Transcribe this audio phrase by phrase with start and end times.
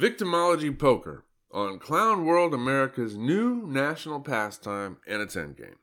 [0.00, 5.76] Victimology Poker on Clown World America's new national pastime and its endgame.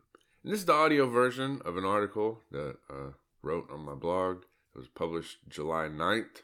[0.44, 3.12] And this is the audio version of an article that I uh,
[3.44, 4.38] wrote on my blog.
[4.74, 6.42] It was published July 9th.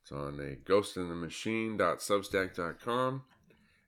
[0.00, 3.22] It's on a ghostinthemachine.substack.com.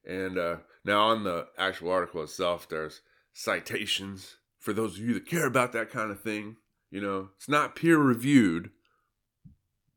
[0.06, 3.00] And uh, now on the actual article itself, there's
[3.32, 6.56] citations for those of you that care about that kind of thing.
[6.90, 8.68] You know, it's not peer reviewed,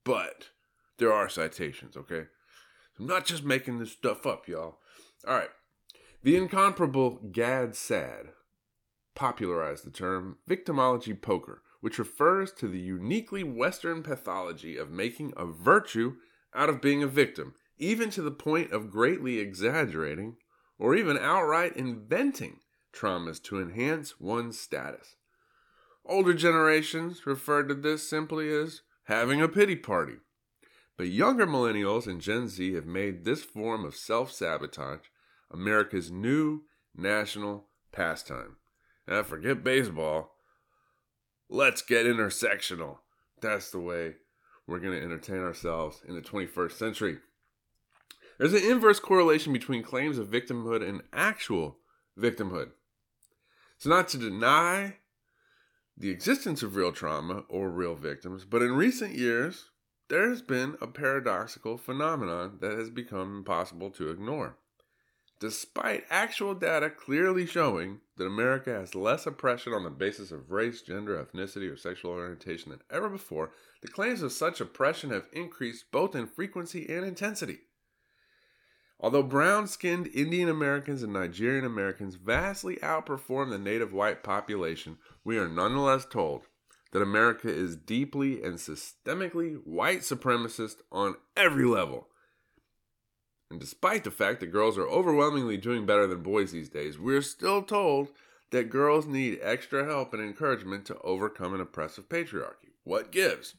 [0.06, 0.52] but
[0.98, 2.28] there are citations, okay?
[3.00, 4.80] I'm not just making this stuff up, y'all.
[5.28, 5.50] All right.
[6.24, 8.30] The incomparable Gad Saad
[9.16, 15.46] popularized the term victimology poker, which refers to the uniquely Western pathology of making a
[15.46, 16.16] virtue
[16.54, 20.38] out of being a victim, even to the point of greatly exaggerating
[20.80, 22.60] or even outright inventing
[22.94, 25.16] traumas to enhance one's status.
[26.06, 30.16] Older generations referred to this simply as having a pity party.
[30.98, 35.06] But younger millennials and Gen Z have made this form of self sabotage
[35.52, 36.64] America's new
[36.96, 38.58] national pastime.
[39.08, 40.34] Now, forget baseball.
[41.50, 42.98] Let's get intersectional.
[43.42, 44.16] That's the way
[44.66, 47.18] we're going to entertain ourselves in the 21st century.
[48.38, 51.78] There's an inverse correlation between claims of victimhood and actual
[52.20, 52.72] victimhood.
[53.78, 54.98] It's not to deny
[55.96, 59.70] the existence of real trauma or real victims, but in recent years,
[60.10, 64.58] there has been a paradoxical phenomenon that has become impossible to ignore.
[65.40, 70.82] Despite actual data clearly showing that America has less oppression on the basis of race,
[70.82, 73.52] gender, ethnicity, or sexual orientation than ever before,
[73.82, 77.60] the claims of such oppression have increased both in frequency and intensity.
[79.00, 85.38] Although brown skinned Indian Americans and Nigerian Americans vastly outperform the native white population, we
[85.38, 86.48] are nonetheless told
[86.92, 92.08] that America is deeply and systemically white supremacist on every level.
[93.50, 97.22] And despite the fact that girls are overwhelmingly doing better than boys these days, we're
[97.22, 98.10] still told
[98.52, 102.72] that girls need extra help and encouragement to overcome an oppressive patriarchy.
[102.84, 103.56] What gives?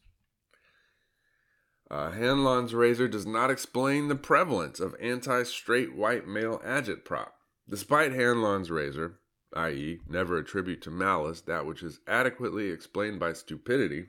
[1.91, 7.31] Uh, Hanlon's razor does not explain the prevalence of anti straight white male agitprop.
[7.69, 9.21] Despite Hanlon's razor,
[9.55, 14.07] i.e., never attribute to malice that which is adequately explained by stupidity,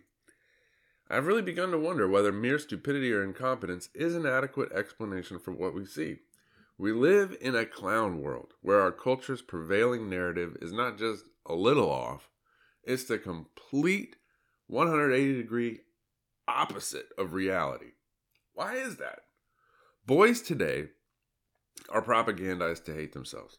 [1.10, 5.52] I've really begun to wonder whether mere stupidity or incompetence is an adequate explanation for
[5.52, 6.18] what we see.
[6.78, 11.54] We live in a clown world where our culture's prevailing narrative is not just a
[11.54, 12.30] little off,
[12.84, 14.16] it's the complete
[14.68, 15.80] 180 degree
[16.48, 17.94] opposite of reality.
[18.54, 19.20] Why is that?
[20.06, 20.90] Boys today
[21.90, 23.58] are propagandized to hate themselves.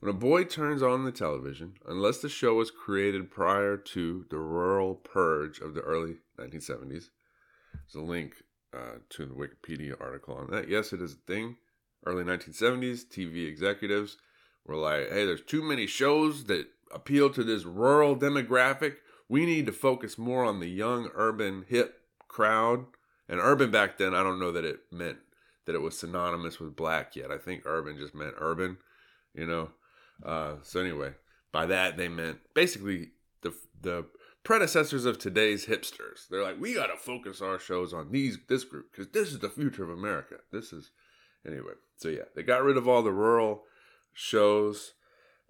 [0.00, 4.38] When a boy turns on the television, unless the show was created prior to the
[4.38, 7.10] rural purge of the early 1970s,
[7.72, 8.36] there's a link
[8.74, 10.70] uh, to the Wikipedia article on that.
[10.70, 11.56] Yes, it is a thing.
[12.06, 14.16] Early 1970s, TV executives
[14.64, 18.96] were like, hey, there's too many shows that appeal to this rural demographic.
[19.28, 22.86] We need to focus more on the young, urban, hip crowd.
[23.28, 25.18] And urban back then, I don't know that it meant
[25.66, 27.30] that it was synonymous with black yet.
[27.30, 28.78] I think urban just meant urban,
[29.34, 29.72] you know.
[30.24, 31.12] Uh, so anyway,
[31.52, 33.10] by that they meant basically
[33.42, 34.06] the the
[34.42, 36.28] predecessors of today's hipsters.
[36.28, 39.50] They're like, we gotta focus our shows on these this group because this is the
[39.50, 40.36] future of America.
[40.52, 40.90] This is
[41.46, 41.74] anyway.
[41.96, 43.62] So yeah, they got rid of all the rural
[44.12, 44.94] shows,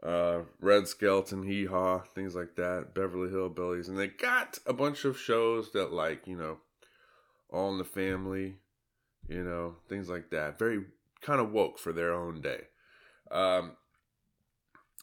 [0.02, 5.04] uh, Red Skelton, Hee Haw, things like that, Beverly Hillbillies, and they got a bunch
[5.04, 6.58] of shows that like you know,
[7.50, 8.56] All in the Family,
[9.28, 10.58] you know, things like that.
[10.58, 10.84] Very
[11.20, 12.62] kind of woke for their own day.
[13.30, 13.76] Um,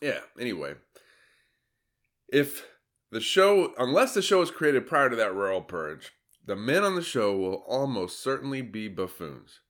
[0.02, 0.76] yeah, anyway.
[2.28, 2.66] If
[3.12, 6.14] the show, unless the show was created prior to that rural purge,
[6.46, 9.62] the men on the show will almost certainly be buffoons.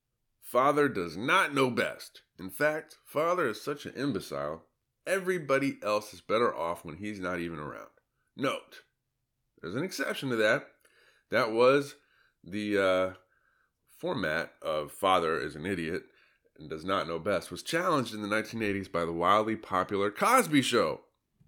[0.41, 2.21] Father does not know best.
[2.39, 4.63] In fact, Father is such an imbecile,
[5.05, 7.87] everybody else is better off when he's not even around.
[8.35, 8.81] Note,
[9.61, 10.67] there's an exception to that.
[11.31, 11.95] That was
[12.43, 13.13] the uh,
[13.97, 16.03] format of Father is an idiot
[16.59, 20.61] and does not know best, was challenged in the 1980s by the wildly popular Cosby
[20.61, 21.01] Show.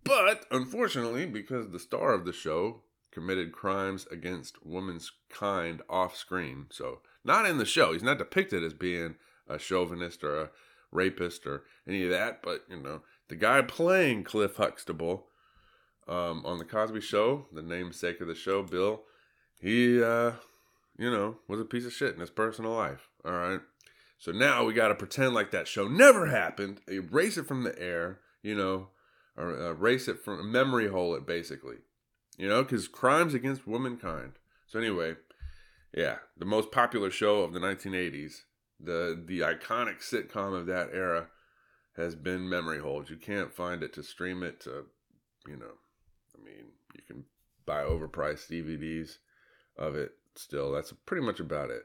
[0.03, 2.81] But unfortunately, because the star of the show
[3.11, 8.63] committed crimes against woman's kind off screen, so not in the show, he's not depicted
[8.63, 9.15] as being
[9.47, 10.49] a chauvinist or a
[10.91, 15.27] rapist or any of that, but you know, the guy playing Cliff Huxtable
[16.07, 19.03] um, on the Cosby Show, the namesake of the show, Bill,
[19.61, 20.31] he, uh,
[20.97, 23.09] you know, was a piece of shit in his personal life.
[23.23, 23.59] All right.
[24.19, 27.79] So now we got to pretend like that show never happened, erase it from the
[27.81, 28.89] air, you know,
[29.37, 31.77] or uh, erase it from memory hole it basically,
[32.37, 34.33] you know, because crimes against womankind.
[34.67, 35.15] So anyway,
[35.95, 38.41] yeah, the most popular show of the 1980s
[38.77, 41.29] The the iconic sitcom of that era
[41.95, 43.09] has been memory hold.
[43.09, 44.85] You can't find it to stream it to,
[45.47, 45.75] you know,
[46.37, 47.23] I mean, you can
[47.65, 49.17] buy overpriced DVDs
[49.77, 50.73] of it still.
[50.73, 51.83] That's pretty much about it.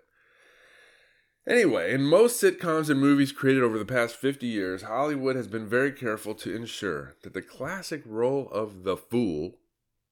[1.46, 5.68] Anyway, in most sitcoms and movies created over the past 50 years, Hollywood has been
[5.68, 9.58] very careful to ensure that the classic role of the fool,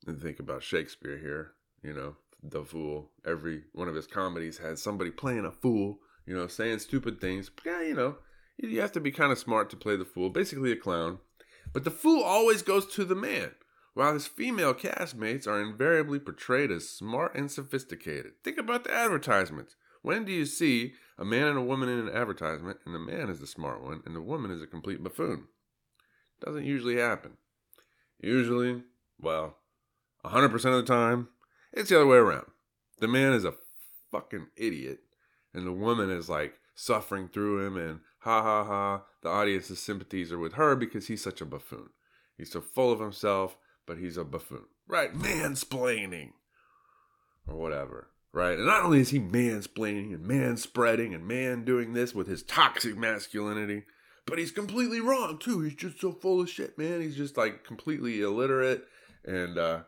[0.07, 1.53] and think about Shakespeare here,
[1.83, 6.35] you know, the fool, every one of his comedies has somebody playing a fool, you
[6.35, 7.51] know, saying stupid things.
[7.65, 8.17] Yeah, you know,
[8.59, 11.19] you have to be kind of smart to play the fool, basically a clown.
[11.73, 13.53] But the fool always goes to the man,
[13.95, 18.33] while his female castmates are invariably portrayed as smart and sophisticated.
[18.45, 19.77] Think about the advertisements.
[20.03, 23.31] When do you see a man and a woman in an advertisement and the man
[23.31, 25.45] is the smart one and the woman is a complete buffoon?
[26.45, 27.37] Doesn't usually happen.
[28.21, 28.83] Usually,
[29.21, 29.59] well,
[30.25, 31.29] 100% of the time,
[31.73, 32.47] it's the other way around.
[32.99, 33.55] The man is a
[34.11, 34.99] fucking idiot
[35.55, 39.03] and the woman is like suffering through him and ha ha ha.
[39.23, 41.91] The audience's sympathies are with her because he's such a buffoon.
[42.37, 44.65] He's so full of himself, but he's a buffoon.
[44.89, 45.15] Right?
[45.15, 46.33] Mansplaining.
[47.47, 48.57] Or whatever right?
[48.57, 52.97] And not only is he mansplaining and manspreading and man doing this with his toxic
[52.97, 53.85] masculinity,
[54.27, 55.61] but he's completely wrong too.
[55.61, 57.01] He's just so full of shit, man.
[57.01, 58.85] He's just like completely illiterate
[59.25, 59.81] and uh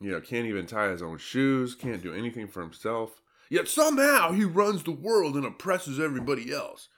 [0.00, 3.20] you know, can't even tie his own shoes, can't do anything for himself.
[3.50, 6.88] Yet somehow he runs the world and oppresses everybody else.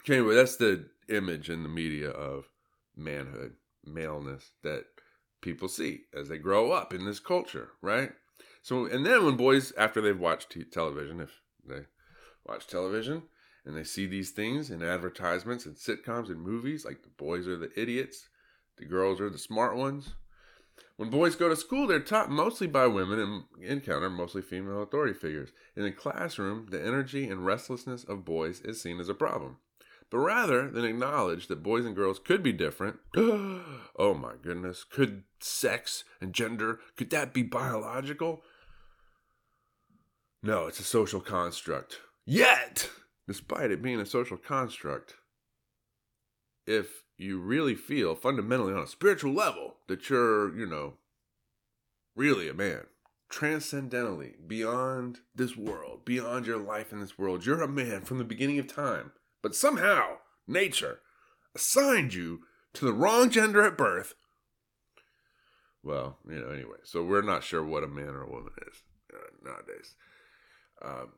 [0.00, 2.48] Okay, anyway, that's the image in the media of
[2.96, 3.54] manhood,
[3.84, 4.84] maleness that
[5.42, 8.12] people see as they grow up in this culture, right?
[8.62, 11.82] So, and then when boys, after they've watched t- television, if they
[12.46, 13.24] watch television
[13.64, 17.56] and they see these things in advertisements and sitcoms and movies, like the boys are
[17.56, 18.28] the idiots,
[18.78, 20.14] the girls are the smart ones.
[20.96, 25.14] When boys go to school, they're taught mostly by women and encounter mostly female authority
[25.14, 25.50] figures.
[25.76, 29.58] In the classroom, the energy and restlessness of boys is seen as a problem.
[30.10, 35.24] But rather than acknowledge that boys and girls could be different, oh my goodness, could
[35.40, 38.44] sex and gender, could that be biological?
[40.42, 42.00] No, it's a social construct.
[42.26, 42.90] Yet,
[43.28, 45.14] despite it being a social construct,
[46.66, 50.94] if you really feel fundamentally on a spiritual level that you're, you know,
[52.16, 52.86] really a man,
[53.30, 58.24] transcendentally, beyond this world, beyond your life in this world, you're a man from the
[58.24, 59.12] beginning of time.
[59.42, 61.00] But somehow, nature
[61.54, 62.40] assigned you
[62.74, 64.14] to the wrong gender at birth.
[65.82, 68.82] Well, you know, anyway, so we're not sure what a man or a woman is
[69.12, 69.96] uh, nowadays.
[70.84, 71.12] Um,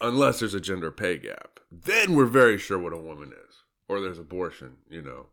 [0.00, 1.60] unless there's a gender pay gap.
[1.70, 3.54] Then we're very sure what a woman is.
[3.88, 5.26] Or there's abortion, you know.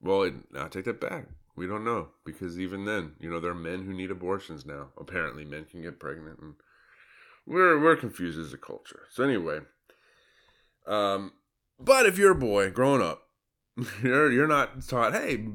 [0.00, 1.26] Well, it, I take that back.
[1.56, 4.88] We don't know because even then, you know, there are men who need abortions now.
[4.98, 6.54] Apparently, men can get pregnant, and
[7.46, 9.02] we're we're confused as a culture.
[9.10, 9.60] So anyway,
[10.86, 11.32] um,
[11.78, 13.22] but if you're a boy growing up,
[14.02, 15.48] you're you're not taught, hey,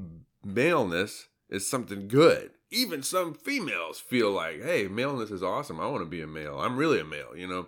[0.44, 5.80] maleness is something good even some females feel like, hey, maleness is awesome.
[5.80, 6.60] I want to be a male.
[6.60, 7.68] I'm really a male, you know?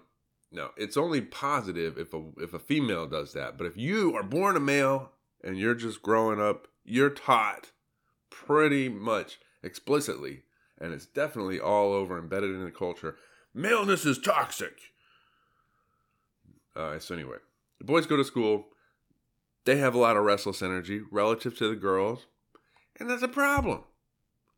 [0.52, 3.58] No, it's only positive if a if a female does that.
[3.58, 5.12] But if you are born a male
[5.44, 7.72] and you're just growing up, you're taught
[8.30, 10.44] pretty much explicitly,
[10.80, 13.18] and it's definitely all over embedded in the culture.
[13.54, 14.78] Maleness is toxic.
[16.76, 17.38] Uh, so anyway,
[17.80, 18.68] the boys go to school.
[19.66, 22.28] They have a lot of restless energy relative to the girls,
[22.98, 23.84] and that's a problem.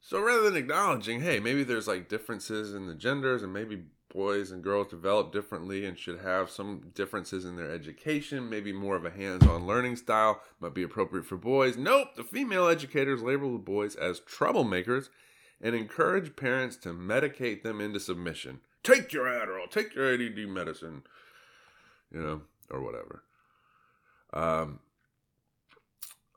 [0.01, 4.51] So rather than acknowledging, hey, maybe there's like differences in the genders and maybe boys
[4.51, 9.06] and girls develop differently and should have some differences in their education, maybe more of
[9.06, 11.77] a hands on learning style might be appropriate for boys.
[11.77, 15.10] Nope, the female educators label the boys as troublemakers
[15.62, 18.62] and encourage parents to medicate them into submission.
[18.84, 21.03] Take your Adderall, take your ADD medicine,
[22.12, 22.41] you know,
[22.72, 23.24] or whatever.
[24.34, 24.79] Um,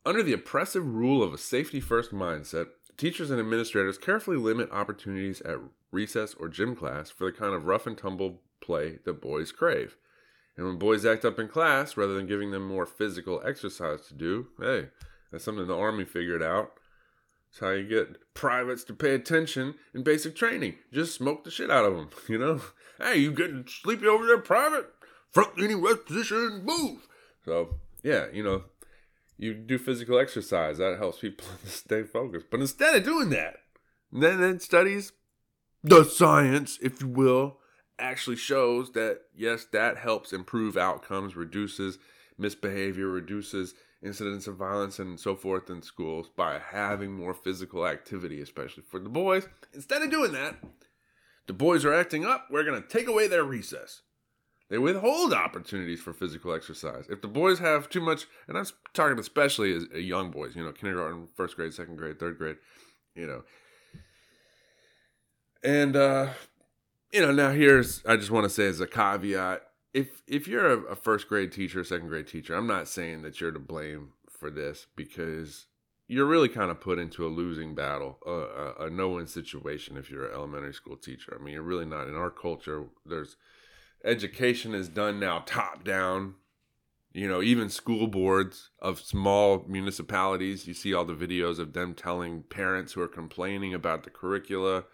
[0.04, 2.66] under the oppressive rule of a safety first mindset,
[2.97, 5.59] Teachers and administrators carefully limit opportunities at
[5.91, 9.97] recess or gym class for the kind of rough and tumble play that boys crave.
[10.57, 14.15] And when boys act up in class, rather than giving them more physical exercise to
[14.15, 14.89] do, hey,
[15.31, 16.73] that's something the Army figured out.
[17.51, 20.77] It's how you get privates to pay attention in basic training.
[20.93, 22.61] Just smoke the shit out of them, you know?
[22.99, 24.87] Hey, you getting sleepy over there, private?
[25.31, 27.09] Front leaning rest position, move.
[27.45, 28.65] So, yeah, you know,
[29.43, 30.79] you do physical exercise.
[30.79, 32.47] That helps people stay focused.
[32.51, 33.57] But instead of doing that,
[34.13, 35.13] then then studies,
[35.83, 37.59] the science, if you will,
[37.99, 41.99] actually shows that yes, that helps improve outcomes, reduces
[42.39, 48.41] misbehavior, reduces incidents of violence and so forth in schools by having more physical activity,
[48.41, 49.49] especially for the boys.
[49.73, 50.57] Instead of doing that,
[51.47, 52.47] the boys are acting up.
[52.51, 54.03] We're going to take away their recess.
[54.73, 57.05] They withhold opportunities for physical exercise.
[57.11, 58.64] If the boys have too much, and I'm
[58.95, 62.57] talking especially as uh, young boys, you know, kindergarten, first grade, second grade, third grade,
[63.14, 63.43] you know.
[65.62, 66.31] And uh,
[67.12, 69.61] you know, now here's I just want to say as a caveat,
[69.93, 73.43] if if you're a, a first grade teacher, second grade teacher, I'm not saying that
[73.43, 75.67] you're to blame for this because
[76.09, 80.11] you're really kind of put into a losing battle, a, a, a no-win situation if
[80.11, 81.37] you're an elementary school teacher.
[81.38, 82.09] I mean, you're really not.
[82.09, 83.37] In our culture, there's
[84.04, 86.35] education is done now top down.
[87.12, 91.94] You know, even school boards of small municipalities, you see all the videos of them
[91.94, 94.85] telling parents who are complaining about the curricula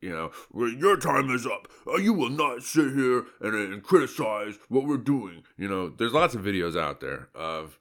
[0.00, 1.68] you know, your time is up.
[1.86, 5.42] Uh, you will not sit here and, and criticize what we're doing.
[5.56, 7.78] You know, there's lots of videos out there of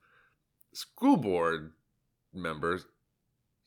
[0.74, 1.74] school board
[2.34, 2.86] members.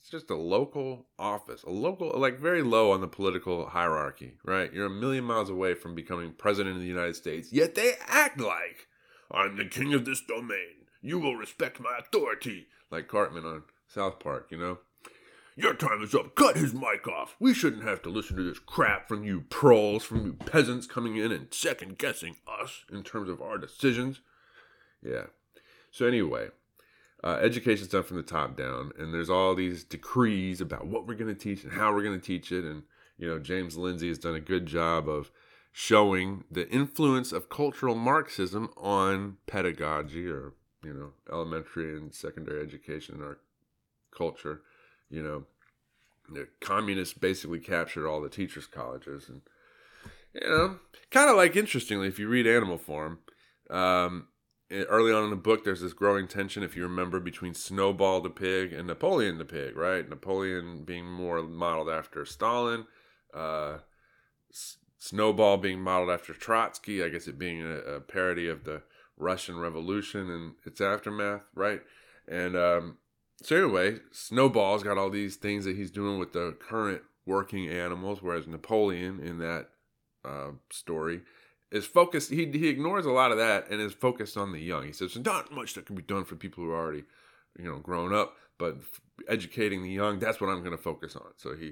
[0.09, 4.73] It's just a local office, a local, like very low on the political hierarchy, right?
[4.73, 8.41] You're a million miles away from becoming president of the United States, yet they act
[8.41, 8.87] like
[9.31, 10.87] I'm the king of this domain.
[11.03, 14.79] You will respect my authority, like Cartman on South Park, you know?
[15.57, 16.35] Your time is up.
[16.35, 17.37] Cut his mic off.
[17.38, 21.17] We shouldn't have to listen to this crap from you proles, from you peasants coming
[21.17, 24.23] in and second guessing us in terms of our decisions.
[25.03, 25.27] Yeah.
[25.91, 26.49] So, anyway,
[27.25, 31.15] uh, education's done from the top down, and there's all these decrees about what we're
[31.15, 32.65] going to teach and how we're going to teach it.
[32.65, 32.85] And,
[33.19, 35.31] you know, James Lindsay has done a good job of
[35.73, 43.17] showing the influence of cultural Marxism on pedagogy or, you know, elementary and secondary education
[43.17, 43.39] in our
[44.17, 44.63] culture
[45.11, 45.45] you know,
[46.29, 49.43] the communists basically captured all the teachers' colleges, and
[50.35, 50.79] you know,
[51.11, 53.21] kind of like interestingly, if you read Animal Farm,
[53.71, 54.29] um,
[54.71, 58.31] early on in the book, there's this growing tension, if you remember, between Snowball the
[58.31, 60.09] pig and Napoleon the pig, right?
[60.09, 62.87] Napoleon being more modeled after Stalin,
[63.33, 63.79] uh,
[64.99, 67.03] Snowball being modeled after Trotsky.
[67.03, 68.83] I guess it being a, a, parody of the
[69.17, 71.81] Russian Revolution and its aftermath, right?
[72.27, 72.99] And um,
[73.43, 78.23] so anyway, Snowball's got all these things that he's doing with the current working animals,
[78.23, 79.69] whereas Napoleon in that
[80.25, 81.23] uh, story
[81.71, 82.31] is focused.
[82.31, 84.85] He he ignores a lot of that and is focused on the young.
[84.85, 87.05] He says there's not much that can be done for people who are already,
[87.59, 88.77] you know, grown up, but
[89.29, 91.33] educating the young that's what I'm going to focus on.
[91.37, 91.67] So he,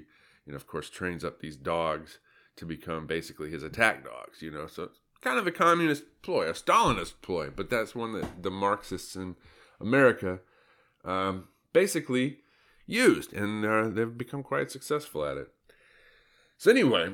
[0.45, 2.19] you know, of course, trains up these dogs
[2.57, 4.41] to become basically his attack dogs.
[4.41, 8.13] You know, so it's kind of a communist ploy, a Stalinist ploy, but that's one
[8.13, 9.35] that the Marxists in
[9.79, 10.39] America.
[11.05, 12.39] Um, basically
[12.87, 15.49] used, and uh, they've become quite successful at it.
[16.57, 17.13] So, anyway,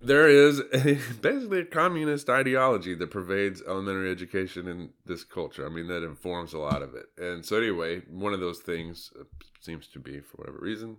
[0.00, 5.66] there is a, basically a communist ideology that pervades elementary education in this culture.
[5.66, 7.06] I mean, that informs a lot of it.
[7.18, 9.24] And so, anyway, one of those things uh,
[9.60, 10.96] seems to be, for whatever reason,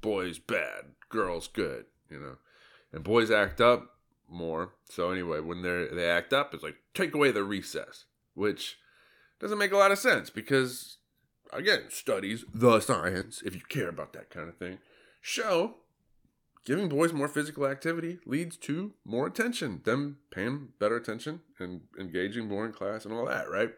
[0.00, 2.36] boys bad, girls good, you know.
[2.92, 4.74] And boys act up more.
[4.88, 8.04] So anyway, when they they act up, it's like take away the recess,
[8.34, 8.78] which
[9.40, 10.98] doesn't make a lot of sense because,
[11.52, 14.78] again, studies, the science, if you care about that kind of thing,
[15.20, 15.76] show
[16.68, 22.46] giving boys more physical activity leads to more attention, them paying better attention and engaging
[22.46, 23.70] more in class and all that, right?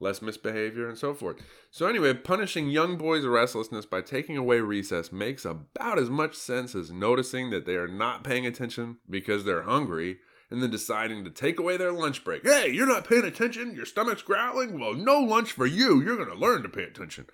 [0.00, 1.36] Less misbehavior and so forth.
[1.70, 6.74] So, anyway, punishing young boys' restlessness by taking away recess makes about as much sense
[6.74, 10.16] as noticing that they are not paying attention because they're hungry
[10.50, 12.44] and then deciding to take away their lunch break.
[12.44, 13.74] Hey, you're not paying attention?
[13.74, 14.80] Your stomach's growling?
[14.80, 16.02] Well, no lunch for you.
[16.02, 17.26] You're going to learn to pay attention.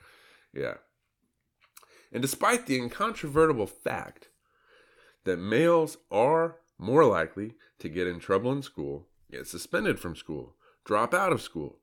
[0.52, 0.74] Yeah.
[2.12, 4.30] And despite the incontrovertible fact
[5.28, 10.54] that males are more likely to get in trouble in school, get suspended from school,
[10.86, 11.76] drop out of school,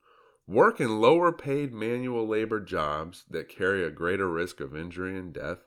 [0.48, 5.32] work in lower paid manual labor jobs that carry a greater risk of injury and
[5.32, 5.60] death,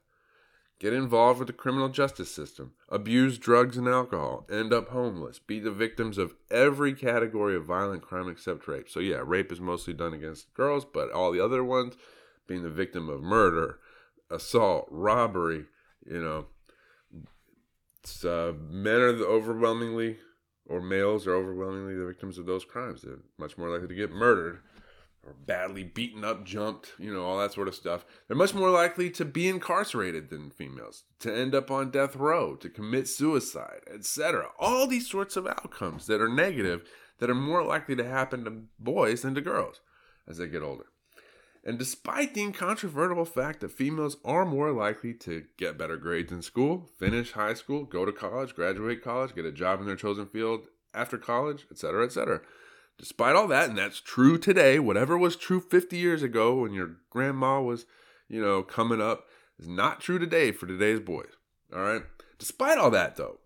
[0.80, 5.60] get involved with the criminal justice system, abuse drugs and alcohol, end up homeless, be
[5.60, 8.88] the victims of every category of violent crime except rape.
[8.88, 11.94] So, yeah, rape is mostly done against girls, but all the other ones
[12.48, 13.78] being the victim of murder,
[14.30, 15.66] assault, robbery,
[16.04, 16.46] you know.
[18.24, 20.18] Uh, men are overwhelmingly,
[20.66, 23.02] or males are overwhelmingly the victims of those crimes.
[23.02, 24.60] They're much more likely to get murdered
[25.28, 28.70] or badly beaten up, jumped, you know, all that sort of stuff, they're much more
[28.70, 33.80] likely to be incarcerated than females, to end up on death row, to commit suicide,
[33.92, 34.48] etc.
[34.58, 36.88] All these sorts of outcomes that are negative
[37.18, 39.80] that are more likely to happen to boys than to girls
[40.26, 40.86] as they get older.
[41.68, 46.40] And despite the incontrovertible fact that females are more likely to get better grades in
[46.40, 50.24] school, finish high school, go to college, graduate college, get a job in their chosen
[50.24, 52.40] field after college, etc., etc.,
[52.96, 56.96] Despite all that, and that's true today, whatever was true 50 years ago when your
[57.10, 57.84] grandma was,
[58.28, 59.26] you know, coming up
[59.58, 61.36] is not true today for today's boys.
[61.72, 62.02] All right.
[62.38, 63.38] Despite all that, though,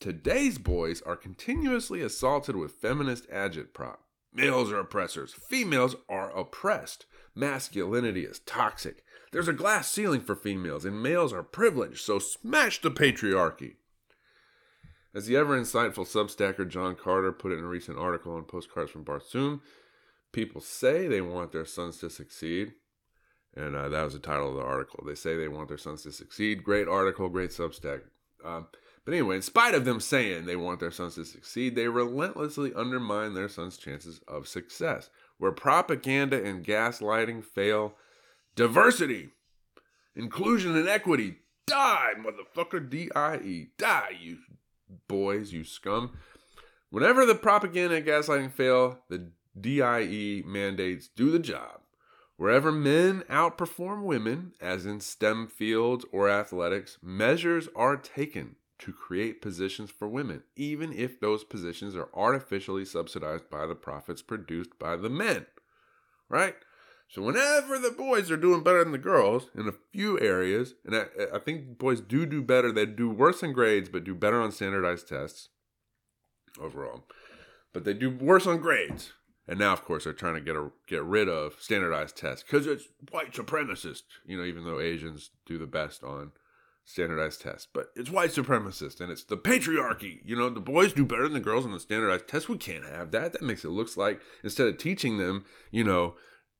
[0.00, 3.96] Today's boys are continuously assaulted with feminist agitprop.
[4.32, 5.32] Males are oppressors.
[5.32, 7.06] Females are oppressed.
[7.34, 9.04] Masculinity is toxic.
[9.32, 13.76] There's a glass ceiling for females, and males are privileged, so smash the patriarchy.
[15.14, 18.90] As the ever insightful Substacker John Carter put it in a recent article on Postcards
[18.90, 19.60] from Barsoom,
[20.32, 22.74] people say they want their sons to succeed.
[23.54, 25.02] And uh, that was the title of the article.
[25.06, 26.62] They say they want their sons to succeed.
[26.62, 28.02] Great article, great Substack.
[28.44, 28.68] Um,
[29.08, 32.74] but anyway, in spite of them saying they want their sons to succeed, they relentlessly
[32.74, 35.08] undermine their sons' chances of success.
[35.38, 37.94] Where propaganda and gaslighting fail,
[38.54, 39.30] diversity,
[40.14, 41.36] inclusion, and equity
[41.66, 42.90] die, motherfucker.
[42.90, 43.68] D I E.
[43.78, 44.36] Die, you
[45.08, 46.18] boys, you scum.
[46.90, 51.80] Whenever the propaganda and gaslighting fail, the DIE mandates do the job.
[52.36, 59.42] Wherever men outperform women, as in STEM fields or athletics, measures are taken to create
[59.42, 64.96] positions for women, even if those positions are artificially subsidized by the profits produced by
[64.96, 65.46] the men.
[66.28, 66.54] Right?
[67.08, 70.94] So whenever the boys are doing better than the girls in a few areas, and
[70.94, 74.40] I, I think boys do do better, they do worse in grades, but do better
[74.40, 75.48] on standardized tests
[76.60, 77.04] overall.
[77.72, 79.12] But they do worse on grades.
[79.46, 82.66] And now, of course, they're trying to get a, get rid of standardized tests because
[82.66, 84.02] it's white supremacist.
[84.26, 86.32] You know, even though Asians do the best on
[86.88, 87.68] standardized tests.
[87.72, 90.20] But it's white supremacist and it's the patriarchy.
[90.24, 92.48] You know, the boys do better than the girls on the standardized tests.
[92.48, 93.34] We can't have that.
[93.34, 96.14] That makes it looks like instead of teaching them, you know,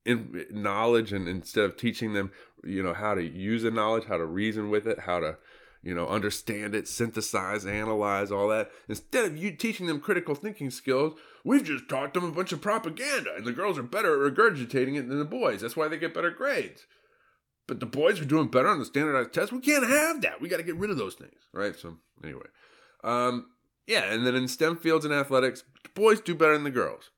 [0.04, 2.30] in knowledge and instead of teaching them,
[2.62, 5.38] you know, how to use the knowledge, how to reason with it, how to,
[5.82, 8.70] you know, understand it, synthesize, analyze, all that.
[8.88, 12.60] Instead of you teaching them critical thinking skills, we've just taught them a bunch of
[12.60, 15.62] propaganda, and the girls are better at regurgitating it than the boys.
[15.62, 16.86] That's why they get better grades.
[17.68, 19.52] But the boys are doing better on the standardized test.
[19.52, 20.40] We can't have that.
[20.40, 21.76] We got to get rid of those things, right?
[21.76, 22.46] So anyway,
[23.04, 23.50] um,
[23.86, 27.10] yeah, and then in STEM fields and athletics, boys do better than the girls.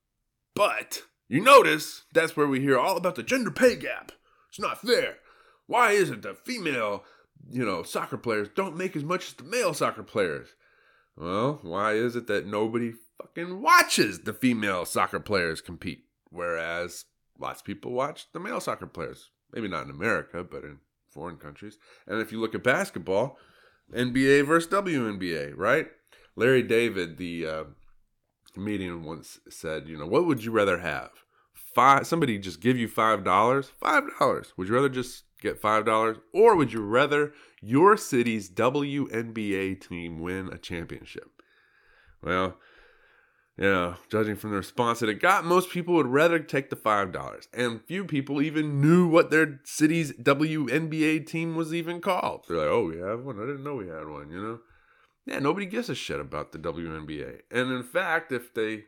[0.55, 4.11] But you notice that's where we hear all about the gender pay gap.
[4.49, 5.19] It's not fair.
[5.67, 7.05] Why is it that female,
[7.49, 10.49] you know, soccer players don't make as much as the male soccer players?
[11.17, 17.05] Well, why is it that nobody fucking watches the female soccer players compete, whereas
[17.39, 19.31] lots of people watch the male soccer players?
[19.53, 21.79] Maybe not in America, but in foreign countries.
[22.07, 23.39] And if you look at basketball,
[23.93, 25.89] NBA versus WNBA, right?
[26.37, 27.65] Larry David, the uh,
[28.55, 31.11] comedian, once said, you know, what would you rather have?
[31.53, 32.07] Five.
[32.07, 33.71] Somebody just give you five dollars.
[33.79, 34.53] Five dollars.
[34.57, 40.21] Would you rather just get five dollars, or would you rather your city's WNBA team
[40.21, 41.31] win a championship?
[42.23, 42.57] Well,
[43.67, 47.47] know, judging from the response that it got, most people would rather take the $5.
[47.53, 52.47] And few people even knew what their city's WNBA team was even called.
[52.49, 53.37] They're like, oh, we have one?
[53.37, 54.61] I didn't know we had one, you know?
[55.27, 57.41] Yeah, nobody gives a shit about the WNBA.
[57.51, 58.85] And in fact, if they,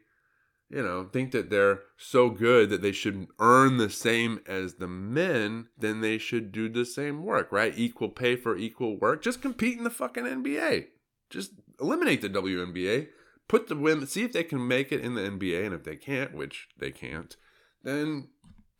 [0.70, 4.88] you know, think that they're so good that they should earn the same as the
[4.88, 7.74] men, then they should do the same work, right?
[7.76, 9.22] Equal pay for equal work.
[9.22, 10.86] Just compete in the fucking NBA.
[11.28, 13.08] Just eliminate the WNBA
[13.52, 15.94] put the women, see if they can make it in the NBA, and if they
[15.94, 17.36] can't, which they can't,
[17.82, 18.28] then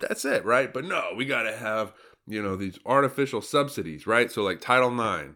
[0.01, 0.73] that's it, right?
[0.73, 1.93] But no, we got to have
[2.27, 4.33] you know these artificial subsidies, right?
[4.33, 5.35] So like Title IX.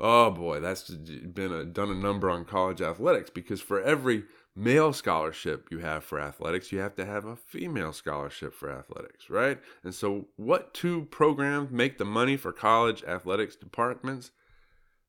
[0.00, 4.24] Oh boy, that's been a, done a number on college athletics because for every
[4.56, 9.30] male scholarship you have for athletics, you have to have a female scholarship for athletics,
[9.30, 9.60] right?
[9.84, 14.32] And so, what two programs make the money for college athletics departments?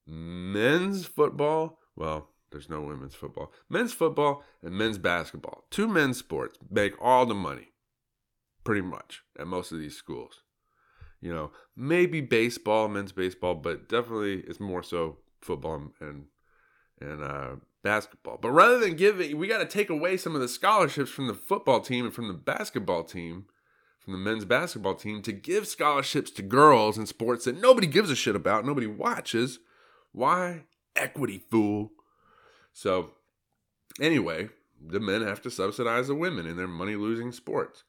[0.05, 3.51] Men's football, well, there's no women's football.
[3.69, 5.65] Men's football and men's basketball.
[5.71, 7.69] Two men's sports make all the money,
[8.63, 10.43] pretty much, at most of these schools.
[11.21, 16.25] You know, maybe baseball, men's baseball, but definitely it's more so football and
[16.99, 18.37] and uh, basketball.
[18.41, 21.33] But rather than giving, we got to take away some of the scholarships from the
[21.33, 23.45] football team and from the basketball team,
[23.99, 28.09] from the men's basketball team, to give scholarships to girls in sports that nobody gives
[28.11, 29.59] a shit about, nobody watches.
[30.11, 30.65] Why?
[30.95, 31.91] Equity, fool.
[32.73, 33.11] So,
[33.99, 37.83] anyway, the men have to subsidize the women in their money losing sports.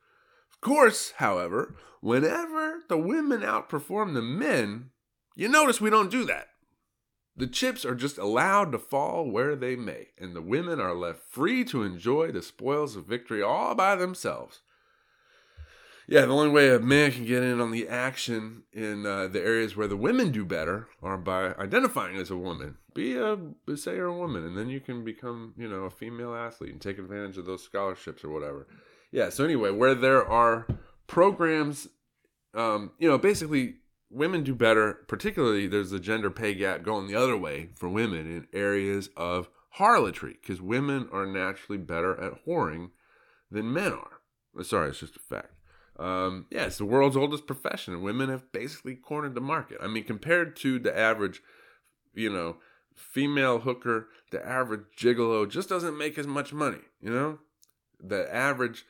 [0.52, 4.90] Of course, however, whenever the women outperform the men,
[5.34, 6.48] you notice we don't do that.
[7.34, 11.22] The chips are just allowed to fall where they may, and the women are left
[11.30, 14.60] free to enjoy the spoils of victory all by themselves
[16.08, 19.40] yeah, the only way a man can get in on the action in uh, the
[19.40, 22.76] areas where the women do better are by identifying as a woman.
[22.94, 23.38] Be a
[23.76, 26.80] say you're a woman, and then you can become, you know, a female athlete and
[26.80, 28.66] take advantage of those scholarships or whatever.
[29.10, 29.28] Yeah.
[29.30, 30.66] So anyway, where there are
[31.06, 31.88] programs,
[32.54, 33.76] um, you know, basically
[34.10, 38.26] women do better, particularly there's a gender pay gap going the other way for women
[38.30, 42.90] in areas of harlotry because women are naturally better at whoring
[43.50, 44.62] than men are.
[44.62, 45.52] Sorry, it's just a fact.
[46.02, 49.78] Um, yeah, it's the world's oldest profession, women have basically cornered the market.
[49.80, 51.40] I mean, compared to the average,
[52.12, 52.56] you know,
[52.92, 57.38] female hooker, the average gigolo just doesn't make as much money, you know?
[58.00, 58.84] The average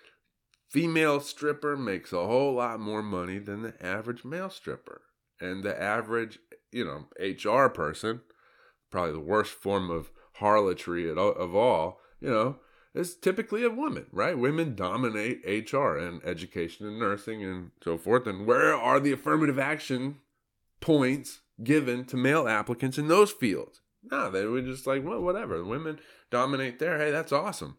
[0.71, 5.03] female stripper makes a whole lot more money than the average male stripper.
[5.39, 6.39] And the average,
[6.71, 8.23] you know, HR person,
[8.91, 12.57] probably the worst form of harlotry of all, you know,
[12.95, 14.37] is typically a woman, right?
[14.37, 18.27] Women dominate HR and education and nursing and so forth.
[18.27, 20.19] And where are the affirmative action
[20.81, 23.81] points given to male applicants in those fields?
[24.03, 25.63] No, they were just like, well, whatever.
[25.65, 26.01] Women
[26.31, 26.99] dominate there.
[26.99, 27.79] Hey, that's awesome.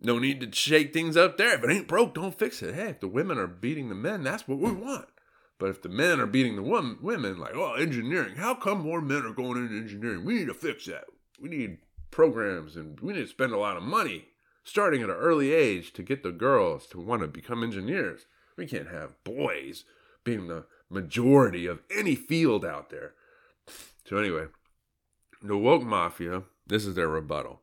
[0.00, 1.54] No need to shake things up there.
[1.54, 2.74] If it ain't broke, don't fix it.
[2.74, 5.06] Hey, if the women are beating the men, that's what we want.
[5.58, 9.00] But if the men are beating the woman, women, like, oh, engineering, how come more
[9.00, 10.24] men are going into engineering?
[10.24, 11.04] We need to fix that.
[11.40, 11.78] We need
[12.10, 14.26] programs and we need to spend a lot of money
[14.64, 18.26] starting at an early age to get the girls to want to become engineers.
[18.56, 19.84] We can't have boys
[20.24, 23.14] being the majority of any field out there.
[24.04, 24.46] So, anyway,
[25.42, 27.60] the woke mafia, this is their rebuttal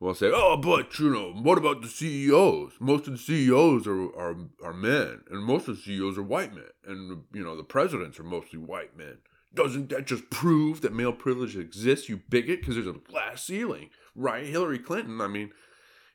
[0.00, 2.74] will say, "Oh, but you know, what about the CEOs?
[2.80, 6.54] Most of the CEOs are are are men, and most of the CEOs are white
[6.54, 9.18] men, and you know, the presidents are mostly white men.
[9.54, 12.08] Doesn't that just prove that male privilege exists?
[12.08, 14.44] You bigot, because there's a glass ceiling, right?
[14.44, 15.50] Hillary Clinton, I mean,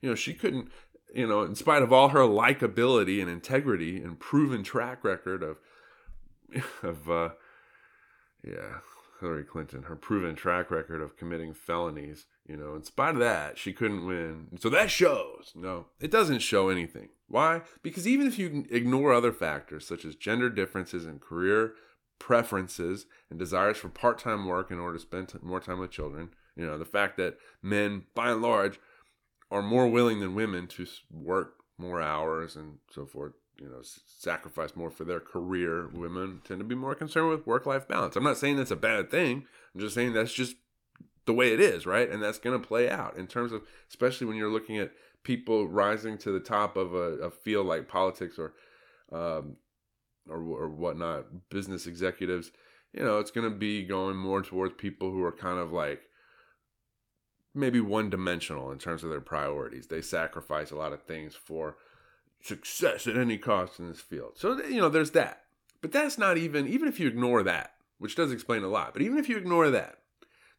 [0.02, 0.70] you know, she couldn't,
[1.14, 5.58] you know, in spite of all her likability and integrity and proven track record of
[6.84, 7.30] of uh,
[8.44, 8.80] yeah,
[9.20, 13.58] Hillary Clinton, her proven track record of committing felonies, you know, in spite of that,
[13.58, 14.48] she couldn't win.
[14.60, 15.54] So that shows.
[15.56, 17.10] No, it doesn't show anything.
[17.28, 17.62] Why?
[17.82, 21.74] Because even if you ignore other factors such as gender differences and career
[22.24, 26.30] preferences and desires for part time work in order to spend more time with children,
[26.56, 28.80] you know, the fact that men, by and large,
[29.52, 34.74] are more willing than women to work more hours and so forth you know sacrifice
[34.74, 38.16] more for their career women tend to be more concerned with work life balance.
[38.16, 39.46] I'm not saying that's a bad thing.
[39.74, 40.56] I'm just saying that's just
[41.26, 42.10] the way it is right?
[42.10, 43.18] And that's going to play out.
[43.18, 47.18] In terms of especially when you're looking at people rising to the top of a,
[47.18, 48.54] a field like politics or
[49.12, 49.58] um,
[50.30, 52.52] or, or whatnot business executives
[52.94, 56.02] you know it's going to be going more towards people who are kind of like
[57.56, 61.76] maybe one dimensional in terms of their priorities they sacrifice a lot of things for
[62.44, 64.34] success at any cost in this field.
[64.36, 65.44] So, you know, there's that.
[65.82, 69.02] But that's not even, even if you ignore that, which does explain a lot, but
[69.02, 70.00] even if you ignore that,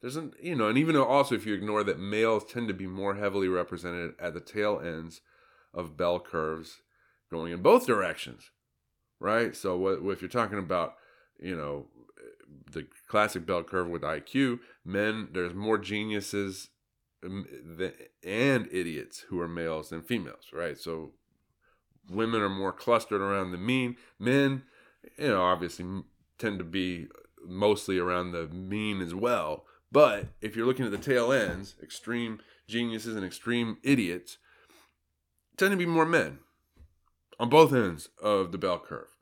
[0.01, 2.87] there's an, you know, and even also if you ignore that males tend to be
[2.87, 5.21] more heavily represented at the tail ends
[5.73, 6.83] of bell curves
[7.31, 8.51] going in both directions,
[9.25, 9.57] right?
[9.57, 10.97] So, if you're talking about,
[11.41, 11.87] you know,
[12.73, 16.69] the classic bell curve with IQ, men, there's more geniuses
[17.25, 17.47] um,
[18.23, 20.79] and idiots who are males than females, right?
[20.79, 21.13] So
[22.11, 23.97] women are more clustered around the mean.
[24.19, 24.65] Men,
[25.17, 25.87] you know, obviously
[26.39, 27.07] tend to be
[27.47, 29.65] mostly around the mean as well.
[29.91, 34.39] But if you're looking at the tail ends, extreme geniuses and extreme idiots
[35.57, 36.41] tend to be more men
[37.39, 39.14] on both ends of the bell curve.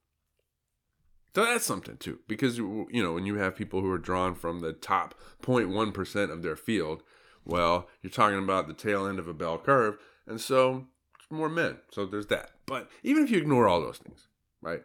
[1.34, 4.60] So that's something too, because you know when you have people who are drawn from
[4.60, 7.02] the top 0.1 percent of their field,
[7.44, 10.86] well, you're talking about the tail end of a bell curve, and so
[11.30, 11.78] more men.
[11.90, 12.50] So there's that.
[12.66, 14.28] But even if you ignore all those things,
[14.60, 14.82] right?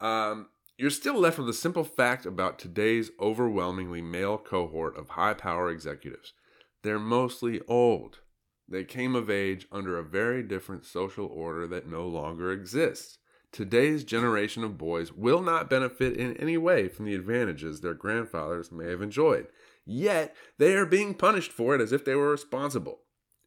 [0.00, 5.34] Um, you're still left with a simple fact about today's overwhelmingly male cohort of high
[5.34, 6.34] power executives.
[6.82, 8.20] They're mostly old.
[8.68, 13.18] They came of age under a very different social order that no longer exists.
[13.56, 18.70] Today's generation of boys will not benefit in any way from the advantages their grandfathers
[18.70, 19.46] may have enjoyed.
[19.86, 22.98] Yet, they are being punished for it as if they were responsible.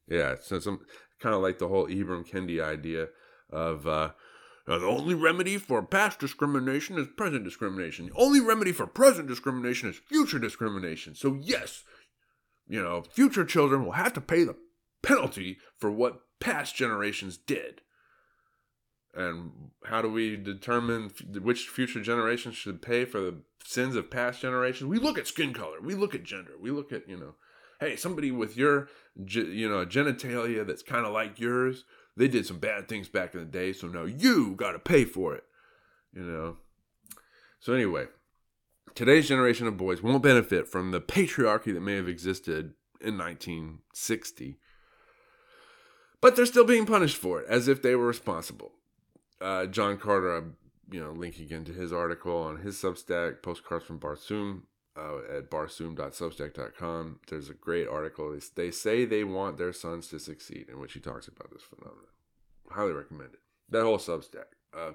[0.08, 0.80] Yeah, so some
[1.19, 3.10] kind of like the whole Ibram Kendi idea
[3.52, 4.13] of uh,
[4.65, 8.08] the only remedy for past discrimination is present discrimination.
[8.08, 11.13] The only remedy for present discrimination is future discrimination.
[11.13, 11.84] So, yes,
[12.67, 14.56] you know, future children will have to pay the
[15.04, 17.82] penalty for what past generations did.
[19.15, 19.52] And
[19.86, 24.88] how do we determine which future generations should pay for the sins of past generations?
[24.88, 27.36] We look at skin color, we look at gender, we look at, you know,
[27.80, 32.60] hey, somebody with your, you know, genitalia that's kind of like yours, they did some
[32.60, 35.45] bad things back in the day, so now you got to pay for it,
[36.13, 36.58] you know.
[37.60, 38.08] So anyway,
[38.95, 44.60] today's generation of boys won't benefit from the patriarchy that may have existed in 1960,
[46.22, 48.74] but they're still being punished for it as if they were responsible.
[49.41, 50.43] Uh, John Carter,
[50.91, 54.63] you know, link again to his article on his Substack, Postcards from Barsoom
[54.97, 57.19] uh, at barsoom.substack.com.
[57.28, 58.32] There's a great article.
[58.32, 61.63] They, they say they want their sons to succeed, in which he talks about this
[61.63, 62.06] phenomenon.
[62.69, 63.39] Highly recommend it.
[63.69, 64.45] That whole Substack.
[64.78, 64.91] Uh,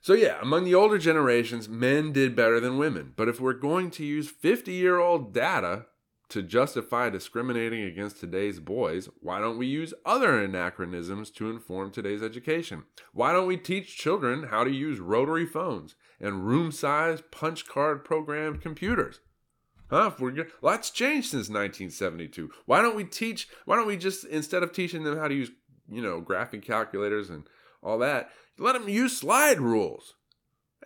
[0.00, 3.12] so, yeah, among the older generations, men did better than women.
[3.16, 5.86] But if we're going to use 50 year old data
[6.30, 12.22] to justify discriminating against today's boys, why don't we use other anachronisms to inform today's
[12.22, 12.84] education?
[13.12, 18.04] Why don't we teach children how to use rotary phones and room size punch card
[18.04, 19.20] programmed computers?
[19.90, 20.12] Huh?
[20.18, 22.50] We're lots changed since 1972.
[22.64, 23.48] Why don't we teach?
[23.64, 25.50] Why don't we just instead of teaching them how to use,
[25.90, 27.44] you know, graphing calculators and
[27.82, 30.14] all that, let them use slide rules?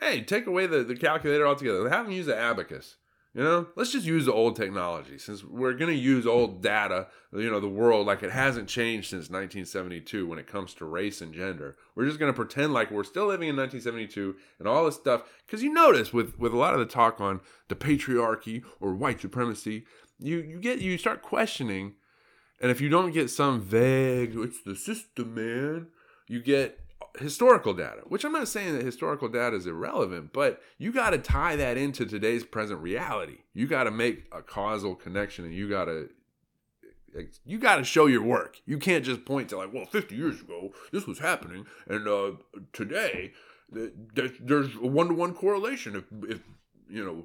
[0.00, 1.88] Hey, take away the, the calculator altogether.
[1.88, 2.96] Have them use the abacus.
[3.34, 7.08] You know, let's just use the old technology since we're going to use old data,
[7.32, 11.20] you know, the world like it hasn't changed since 1972 when it comes to race
[11.20, 11.76] and gender.
[11.96, 15.22] We're just going to pretend like we're still living in 1972 and all this stuff
[15.48, 19.20] cuz you notice with with a lot of the talk on the patriarchy or white
[19.20, 19.84] supremacy,
[20.20, 21.94] you you get you start questioning
[22.60, 25.88] and if you don't get some vague it's the system, man,
[26.28, 26.83] you get
[27.18, 31.18] historical data, which I'm not saying that historical data is irrelevant, but you got to
[31.18, 33.38] tie that into today's present reality.
[33.52, 36.08] You got to make a causal connection and you got to
[37.44, 38.60] you got to show your work.
[38.66, 42.32] You can't just point to like, well, 50 years ago this was happening and uh,
[42.72, 43.32] today
[43.70, 46.40] there's a one-to-one correlation if if
[46.88, 47.24] you know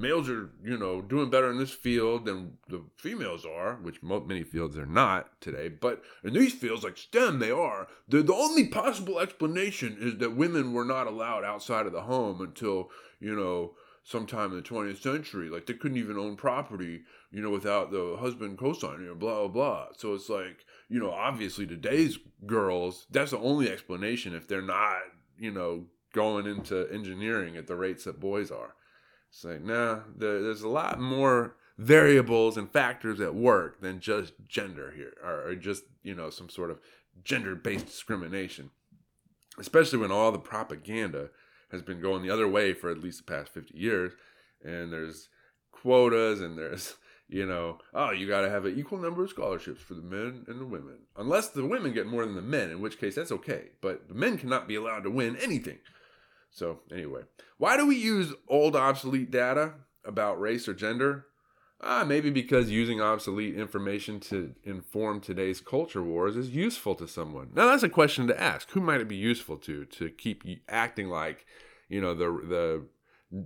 [0.00, 4.42] males are you know doing better in this field than the females are which many
[4.42, 7.88] fields are not today but in these fields like stem they are.
[8.08, 12.40] The, the only possible explanation is that women were not allowed outside of the home
[12.40, 15.48] until you know sometime in the 20th century.
[15.48, 19.48] Like they couldn't even own property you know without the husband co-signing or blah blah
[19.48, 19.86] blah.
[19.96, 25.00] So it's like you know obviously today's girls that's the only explanation if they're not
[25.38, 28.74] you know going into engineering at the rates that boys are
[29.30, 34.92] it's like, nah, there's a lot more variables and factors at work than just gender
[34.94, 36.78] here, or, or just, you know, some sort of
[37.24, 38.70] gender based discrimination.
[39.58, 41.30] Especially when all the propaganda
[41.70, 44.12] has been going the other way for at least the past 50 years.
[44.64, 45.28] And there's
[45.72, 46.96] quotas and there's,
[47.28, 50.44] you know, oh, you got to have an equal number of scholarships for the men
[50.48, 50.98] and the women.
[51.16, 53.70] Unless the women get more than the men, in which case that's okay.
[53.80, 55.78] But the men cannot be allowed to win anything.
[56.50, 57.22] So, anyway,
[57.58, 61.26] why do we use old obsolete data about race or gender?
[61.82, 67.50] Ah, maybe because using obsolete information to inform today's culture wars is useful to someone.
[67.54, 68.70] Now, that's a question to ask.
[68.72, 71.46] Who might it be useful to to keep acting like,
[71.88, 72.84] you know, the the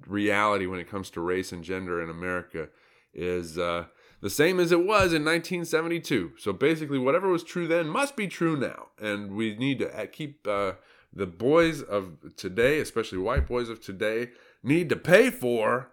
[0.08, 2.70] reality when it comes to race and gender in America
[3.12, 3.84] is uh,
[4.20, 6.32] the same as it was in 1972.
[6.38, 10.06] So basically, whatever was true then must be true now, and we need to uh,
[10.06, 10.72] keep uh,
[11.14, 14.30] the boys of today, especially white boys of today,
[14.62, 15.90] need to pay for,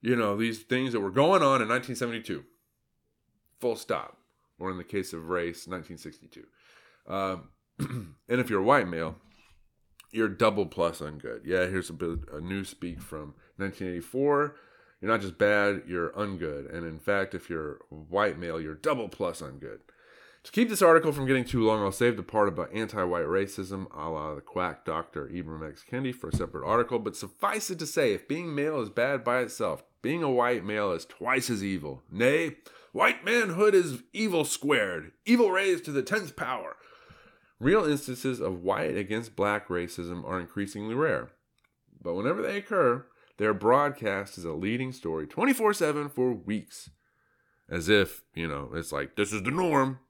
[0.00, 2.44] you know, these things that were going on in 1972.
[3.60, 4.16] Full stop.
[4.58, 6.46] Or in the case of race, 1962.
[7.06, 7.48] Um,
[8.28, 9.16] and if you're a white male,
[10.12, 11.40] you're double plus ungood.
[11.44, 14.56] Yeah, here's a bit a new speak from 1984.
[15.00, 16.72] You're not just bad, you're ungood.
[16.74, 19.78] And in fact, if you're white male, you're double plus ungood.
[20.44, 23.26] To keep this article from getting too long, I'll save the part about anti white
[23.26, 25.28] racism, a la the quack Dr.
[25.28, 25.84] Ibram X.
[25.88, 29.22] Kendi, for a separate article, but suffice it to say, if being male is bad
[29.22, 32.02] by itself, being a white male is twice as evil.
[32.10, 32.56] Nay,
[32.92, 36.76] white manhood is evil squared, evil raised to the tenth power.
[37.58, 41.32] Real instances of white against black racism are increasingly rare,
[42.02, 43.04] but whenever they occur,
[43.36, 46.88] they are broadcast as a leading story 24 7 for weeks.
[47.68, 50.00] As if, you know, it's like, this is the norm.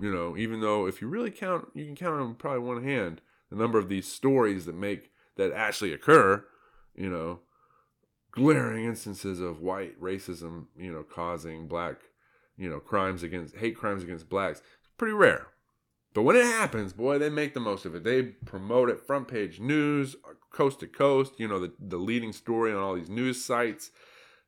[0.00, 3.20] You know, even though if you really count, you can count on probably one hand
[3.50, 6.44] the number of these stories that make that actually occur.
[6.94, 7.40] You know,
[8.32, 10.66] glaring instances of white racism.
[10.78, 11.96] You know, causing black,
[12.56, 14.60] you know, crimes against hate crimes against blacks.
[14.80, 15.48] It's pretty rare.
[16.12, 18.02] But when it happens, boy, they make the most of it.
[18.02, 20.16] They promote it front page news,
[20.50, 21.34] coast to coast.
[21.38, 23.90] You know, the the leading story on all these news sites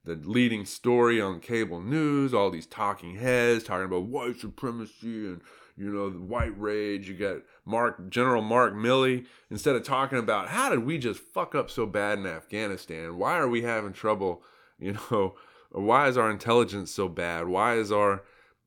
[0.04, 5.40] the leading story on cable news, all these talking heads talking about white supremacy and
[5.76, 7.08] you know the white rage.
[7.08, 11.54] You got Mark General Mark Milley instead of talking about how did we just fuck
[11.54, 13.16] up so bad in Afghanistan?
[13.16, 14.42] Why are we having trouble?
[14.80, 15.34] You know,
[15.72, 17.48] why is our intelligence so bad?
[17.48, 18.22] Why is our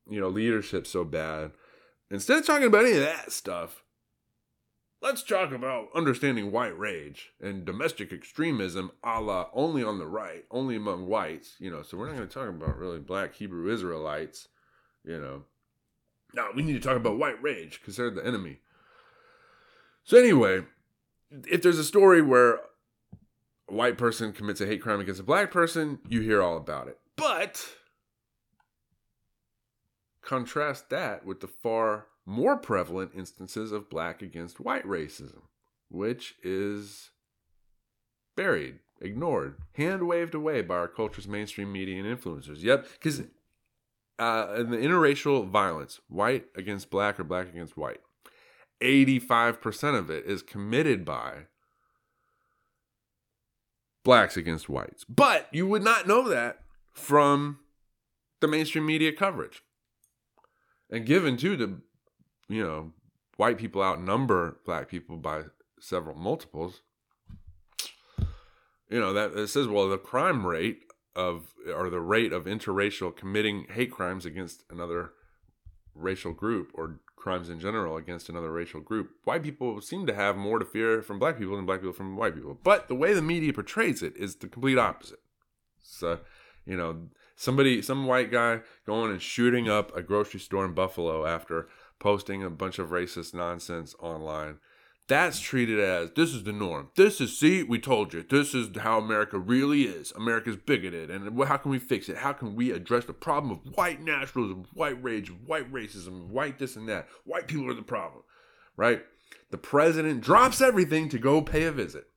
[0.10, 1.52] you know leadership so bad?
[2.10, 3.81] Instead of talking about any of that stuff,
[5.02, 10.46] Let's talk about understanding white rage and domestic extremism a la only on the right,
[10.52, 11.82] only among whites, you know.
[11.82, 14.48] So we're not going to talk about really black Hebrew Israelites,
[15.04, 15.46] you know.
[16.36, 18.60] No, we need to talk about white rage because they're the enemy.
[20.04, 20.62] So, anyway,
[21.50, 22.60] if there's a story where
[23.70, 26.88] a white person commits a hate crime against a black person, you hear all about
[26.88, 27.00] it.
[27.16, 27.66] But
[30.22, 35.42] contrast that with the far more prevalent instances of black against white racism,
[35.90, 37.12] which is
[38.36, 42.62] buried, ignored, hand waved away by our culture's mainstream media and influencers.
[42.62, 43.22] Yep, because
[44.20, 48.02] uh, in the interracial violence, white against black or black against white,
[48.82, 51.46] 85% of it is committed by
[54.04, 55.04] blacks against whites.
[55.04, 56.60] But you would not know that
[56.92, 57.60] from
[58.40, 59.64] the mainstream media coverage.
[60.90, 61.82] And given too the
[62.52, 62.92] you know,
[63.38, 65.44] white people outnumber black people by
[65.80, 66.82] several multiples,
[68.90, 70.82] you know, that it says, well, the crime rate
[71.16, 75.12] of or the rate of interracial committing hate crimes against another
[75.96, 80.36] racial group or crimes in general against another racial group, white people seem to have
[80.36, 82.58] more to fear from black people than black people from white people.
[82.64, 85.20] But the way the media portrays it is the complete opposite.
[85.84, 86.20] So,
[86.66, 91.26] you know, somebody, some white guy going and shooting up a grocery store in Buffalo
[91.26, 91.70] after
[92.02, 94.58] posting a bunch of racist nonsense online
[95.12, 96.90] that's treated as this is the norm.
[96.96, 100.14] This is, see, we told you, this is how America really is.
[100.14, 101.10] America's bigoted.
[101.10, 102.16] And how can we fix it?
[102.16, 106.78] How can we address the problem of white nationalism, white rage, white racism, white this
[106.78, 107.10] and that?
[107.26, 108.24] White people are the problem,
[108.78, 109.04] right?
[109.50, 112.08] The president drops everything to go pay a visit.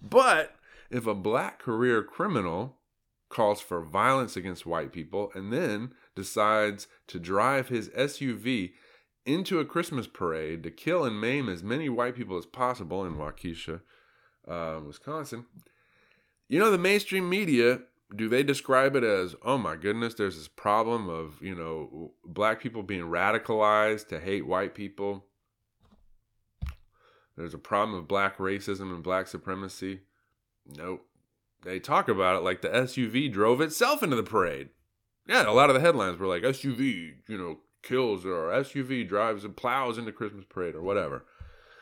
[0.00, 0.54] But
[0.90, 2.76] if a black career criminal
[3.30, 8.74] calls for violence against white people and then decides to drive his SUV
[9.28, 13.16] into a Christmas parade to kill and maim as many white people as possible in
[13.16, 13.82] Waukesha,
[14.48, 15.44] uh, Wisconsin.
[16.48, 17.80] You know, the mainstream media,
[18.16, 22.62] do they describe it as, oh my goodness, there's this problem of, you know, black
[22.62, 25.26] people being radicalized to hate white people?
[27.36, 30.00] There's a problem of black racism and black supremacy?
[30.66, 31.04] Nope.
[31.64, 34.70] They talk about it like the SUV drove itself into the parade.
[35.26, 39.44] Yeah, a lot of the headlines were like SUV, you know, kills or SUV drives
[39.44, 41.24] and plows into Christmas parade or whatever.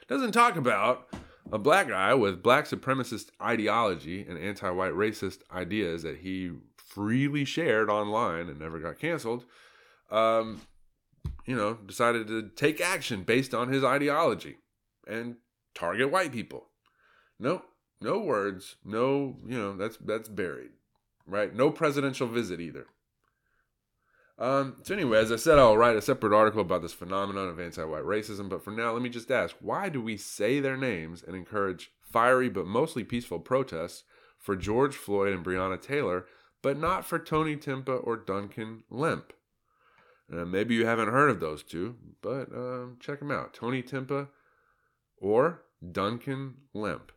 [0.08, 1.08] Doesn't talk about
[1.50, 7.90] a black guy with black supremacist ideology and anti-white racist ideas that he freely shared
[7.90, 9.44] online and never got canceled.
[10.10, 10.62] Um,
[11.44, 14.56] you know, decided to take action based on his ideology
[15.06, 15.36] and
[15.74, 16.68] target white people.
[17.38, 17.62] No,
[18.00, 20.70] no words, no, you know, that's that's buried.
[21.26, 21.54] Right?
[21.54, 22.86] No presidential visit either.
[24.38, 27.58] Um, so anyway, as I said, I'll write a separate article about this phenomenon of
[27.58, 28.48] anti-white racism.
[28.48, 31.90] But for now, let me just ask: Why do we say their names and encourage
[32.02, 34.04] fiery but mostly peaceful protests
[34.38, 36.26] for George Floyd and Breonna Taylor,
[36.62, 39.32] but not for Tony Timpa or Duncan Lemp?
[40.30, 44.28] Uh, maybe you haven't heard of those two, but um, check them out: Tony Timpa
[45.18, 47.10] or Duncan Lemp.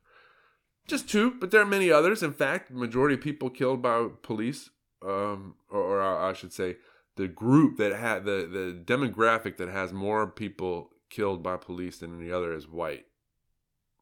[0.87, 2.23] Just two, but there are many others.
[2.23, 4.69] In fact, majority of people killed by police,
[5.03, 6.77] um, or, or I should say
[7.19, 12.17] the group that had the the demographic that has more people killed by police than
[12.17, 13.07] any other is white,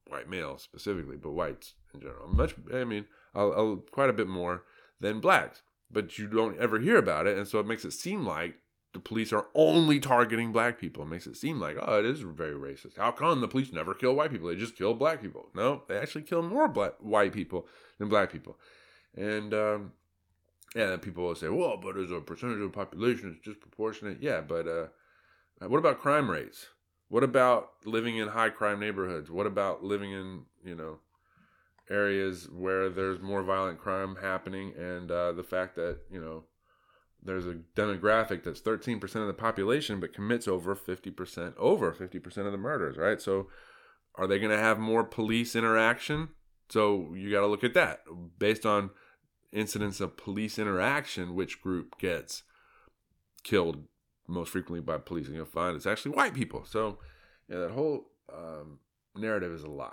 [0.07, 2.27] white males specifically, but whites in general.
[2.27, 4.65] Much, I mean, I'll, I'll, quite a bit more
[4.99, 8.23] than blacks, but you don't ever hear about it, and so it makes it seem
[8.23, 8.57] like
[8.93, 11.01] the police are only targeting black people.
[11.01, 12.97] It makes it seem like, oh, it is very racist.
[12.97, 14.49] How come the police never kill white people?
[14.49, 15.49] They just kill black people.
[15.55, 17.65] No, they actually kill more black white people
[17.97, 18.59] than black people,
[19.15, 19.93] and um,
[20.75, 24.21] yeah, people will say, well, but as a percentage of the population, it's disproportionate.
[24.21, 24.87] Yeah, but uh,
[25.67, 26.67] what about crime rates?
[27.09, 29.31] What about living in high crime neighborhoods?
[29.31, 30.99] What about living in, you know,
[31.89, 36.43] areas where there's more violent crime happening and uh, the fact that, you know,
[37.23, 42.51] there's a demographic that's 13% of the population but commits over 50% over 50% of
[42.51, 43.21] the murders, right?
[43.21, 43.47] So
[44.15, 46.29] are they going to have more police interaction?
[46.69, 48.01] So you got to look at that
[48.37, 48.89] based on
[49.51, 52.43] incidents of police interaction, which group gets
[53.43, 53.85] killed
[54.27, 56.65] most frequently by police, and you'll find it's actually white people.
[56.65, 56.99] So,
[57.47, 58.79] that whole um,
[59.15, 59.91] narrative is a lie,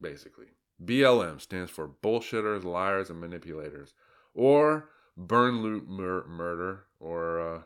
[0.00, 0.48] basically.
[0.84, 3.94] BLM stands for bullshitters, liars, and manipulators,
[4.34, 7.62] or burn, loot, mur- murder, or uh,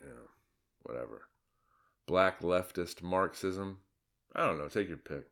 [0.00, 0.28] you know,
[0.82, 1.28] whatever.
[2.06, 3.78] Black leftist Marxism.
[4.34, 4.68] I don't know.
[4.68, 5.26] Take your pick.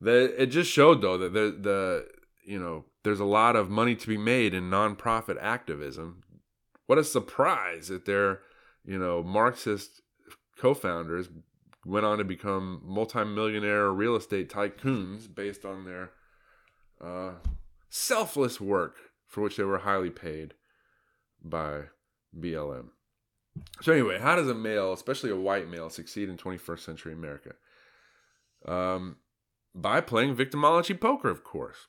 [0.00, 2.08] The, it just showed though that the the
[2.46, 6.22] you know there's a lot of money to be made in nonprofit activism.
[6.86, 8.40] What a surprise that their,
[8.84, 10.00] you know, Marxist
[10.56, 11.28] co-founders
[11.84, 16.12] went on to become multimillionaire real estate tycoons based on their
[17.00, 17.32] uh,
[17.90, 20.54] selfless work for which they were highly paid
[21.42, 21.82] by
[22.38, 22.88] BLM.
[23.80, 27.54] So anyway, how does a male, especially a white male, succeed in 21st century America?
[28.66, 29.16] Um,
[29.74, 31.86] By playing victimology poker, of course.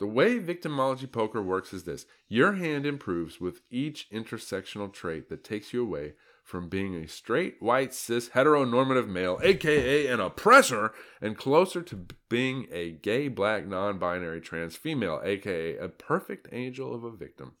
[0.00, 5.44] The way victimology poker works is this your hand improves with each intersectional trait that
[5.44, 11.38] takes you away from being a straight, white, cis, heteronormative male, aka an oppressor, and
[11.38, 17.04] closer to being a gay, black, non binary, trans female, aka a perfect angel of
[17.04, 17.52] a victim.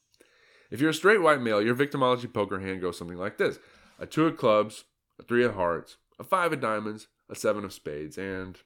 [0.70, 3.58] If you're a straight white male, your victimology poker hand goes something like this
[3.98, 4.84] a two of clubs,
[5.18, 8.58] a three of hearts, a five of diamonds, a seven of spades, and.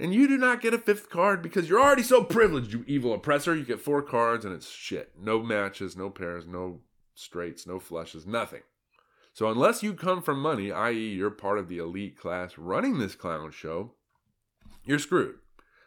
[0.00, 3.12] And you do not get a fifth card because you're already so privileged, you evil
[3.12, 3.54] oppressor.
[3.54, 5.12] You get four cards and it's shit.
[5.20, 6.80] No matches, no pairs, no
[7.14, 8.62] straights, no flushes, nothing.
[9.34, 13.14] So unless you come from money, i.e., you're part of the elite class running this
[13.14, 13.92] clown show,
[14.84, 15.36] you're screwed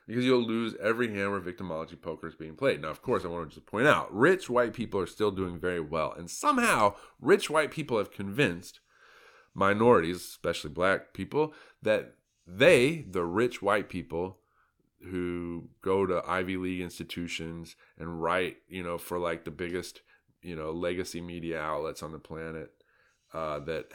[0.08, 2.82] because you'll lose every hand where victimology poker is being played.
[2.82, 5.60] Now, of course, I want to just point out rich white people are still doing
[5.60, 6.14] very well.
[6.16, 8.80] And somehow, rich white people have convinced
[9.56, 12.16] minorities, especially black people, that
[12.46, 14.38] they, the rich white people,
[15.10, 20.02] who go to Ivy League institutions and write, you know, for like the biggest,
[20.42, 22.72] you know, legacy media outlets on the planet,
[23.34, 23.88] uh, that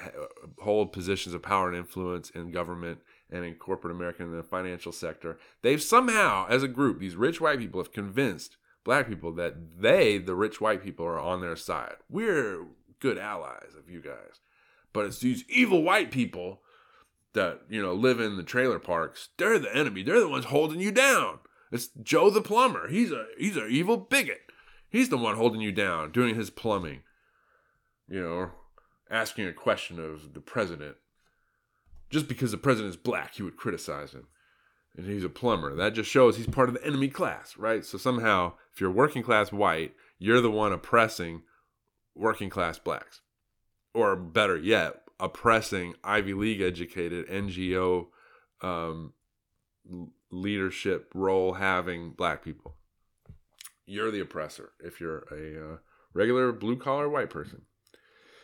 [0.61, 2.99] hold positions of power and influence in government
[3.31, 5.39] and in corporate America and the financial sector.
[5.63, 10.19] They've somehow, as a group, these rich white people have convinced black people that they,
[10.19, 11.97] the rich white people, are on their side.
[12.11, 12.67] We're
[13.01, 14.41] good allies of you guys.
[14.93, 16.63] But it's these evil white people
[17.35, 19.29] that, you know, live in the trailer parks.
[19.37, 20.03] They're the enemy.
[20.03, 21.39] They're the ones holding you down.
[21.71, 22.89] It's Joe the plumber.
[22.89, 24.41] He's a he's an evil bigot.
[24.89, 27.03] He's the one holding you down, doing his plumbing.
[28.09, 28.51] You know,
[29.11, 30.97] asking a question of the president.
[32.11, 34.29] Just because the president is black, he would criticize him.
[34.97, 35.75] And he's a plumber.
[35.75, 37.85] That just shows he's part of the enemy class, right?
[37.85, 41.43] So somehow, if you're working class white, you're the one oppressing
[42.15, 43.21] working class blacks.
[43.93, 48.07] Or better yet, oppressing Ivy League educated NGO
[48.61, 49.13] um,
[50.31, 52.77] leadership role having black people.
[53.87, 55.77] You're the oppressor if you're a uh,
[56.13, 57.63] regular blue collar white person.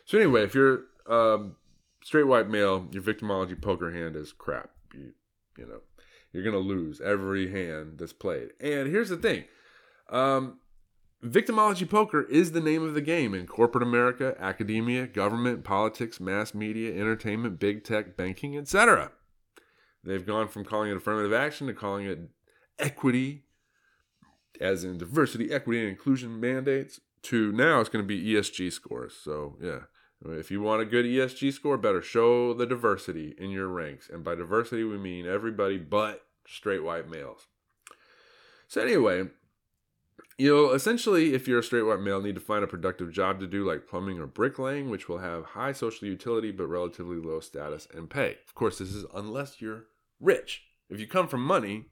[0.07, 1.57] So anyway, if you're um,
[2.03, 4.71] straight white male, your victimology poker hand is crap.
[4.95, 5.13] You,
[5.59, 5.81] you know,
[6.33, 8.51] you're gonna lose every hand that's played.
[8.61, 9.45] And here's the thing.
[10.09, 10.59] Um,
[11.25, 16.53] Victimology poker is the name of the game in corporate America, academia, government, politics, mass
[16.53, 19.11] media, entertainment, big tech, banking, etc.
[20.05, 22.19] They've gone from calling it affirmative action to calling it
[22.79, 23.45] equity,
[24.61, 29.15] as in diversity, equity, and inclusion mandates, to now it's going to be ESG scores.
[29.15, 29.85] So, yeah,
[30.27, 34.11] if you want a good ESG score, better show the diversity in your ranks.
[34.13, 37.47] And by diversity, we mean everybody but straight white males.
[38.69, 39.29] So, anyway,
[40.39, 43.47] you'll essentially, if you're a straight white male, need to find a productive job to
[43.47, 47.87] do, like plumbing or bricklaying, which will have high social utility but relatively low status
[47.95, 48.39] and pay.
[48.47, 49.85] Of course, this is unless you're
[50.21, 50.63] rich.
[50.91, 51.87] If you come from money,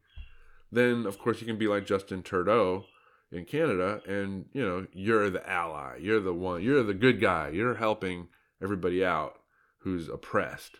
[0.71, 2.85] then of course you can be like Justin Trudeau
[3.31, 7.49] in Canada, and you know you're the ally, you're the one, you're the good guy,
[7.49, 8.29] you're helping
[8.63, 9.35] everybody out
[9.79, 10.79] who's oppressed,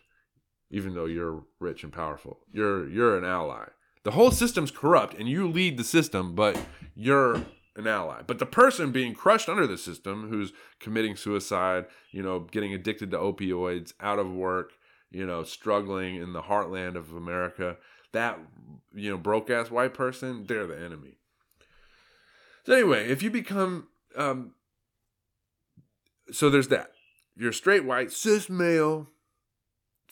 [0.69, 2.39] even though you're rich and powerful.
[2.51, 3.65] You're you're an ally.
[4.03, 6.59] The whole system's corrupt, and you lead the system, but
[6.93, 7.35] you're
[7.75, 8.21] an ally.
[8.25, 13.11] But the person being crushed under the system, who's committing suicide, you know, getting addicted
[13.11, 14.73] to opioids, out of work,
[15.11, 17.77] you know, struggling in the heartland of America,
[18.11, 18.39] that
[18.93, 21.17] you know broke ass white person, they're the enemy.
[22.65, 24.53] So anyway, if you become um,
[26.31, 26.91] so there's that.
[27.35, 29.09] You're straight white cis male.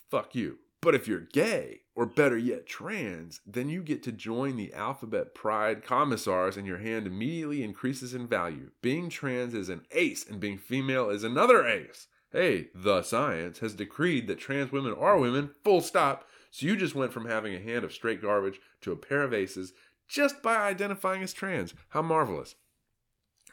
[0.09, 0.59] Fuck you.
[0.81, 5.35] But if you're gay, or better yet, trans, then you get to join the Alphabet
[5.35, 8.71] Pride commissars and your hand immediately increases in value.
[8.81, 12.07] Being trans is an ace, and being female is another ace.
[12.31, 16.27] Hey, the science has decreed that trans women are women, full stop.
[16.49, 19.33] So you just went from having a hand of straight garbage to a pair of
[19.33, 19.73] aces
[20.07, 21.73] just by identifying as trans.
[21.89, 22.55] How marvelous.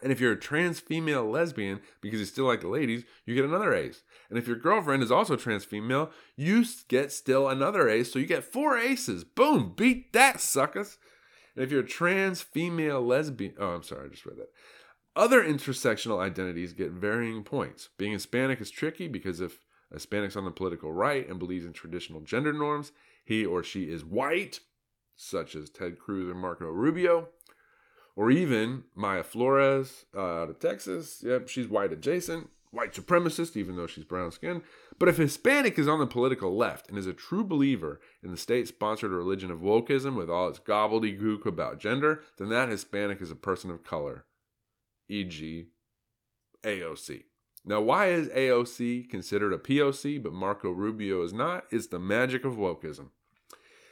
[0.03, 3.45] And if you're a trans female lesbian, because you still like the ladies, you get
[3.45, 4.03] another ace.
[4.31, 8.13] And if your girlfriend is also trans female, you get still another ace.
[8.13, 9.25] So you get four aces.
[9.25, 10.99] Boom, beat that, suckers.
[11.57, 14.51] And if you're a trans female lesbian, oh, I'm sorry, I just read that.
[15.17, 17.89] Other intersectional identities get varying points.
[17.99, 19.59] Being Hispanic is tricky because if
[19.93, 22.93] Hispanic's on the political right and believes in traditional gender norms,
[23.25, 24.61] he or she is white,
[25.17, 27.31] such as Ted Cruz or Marco Rubio,
[28.19, 31.23] or even Maya Flores uh, out of Texas.
[31.25, 34.63] Yep, she's white adjacent, white supremacist, even though she's brown skinned.
[34.99, 38.37] But if Hispanic is on the political left and is a true believer in the
[38.37, 43.31] state sponsored religion of wokeism with all its gobbledygook about gender, then that Hispanic is
[43.31, 44.25] a person of color,
[45.09, 45.69] e.g.,
[46.65, 47.23] AOC.
[47.65, 51.67] Now, why is AOC considered a POC but Marco Rubio is not?
[51.71, 53.11] It's the magic of wokeism.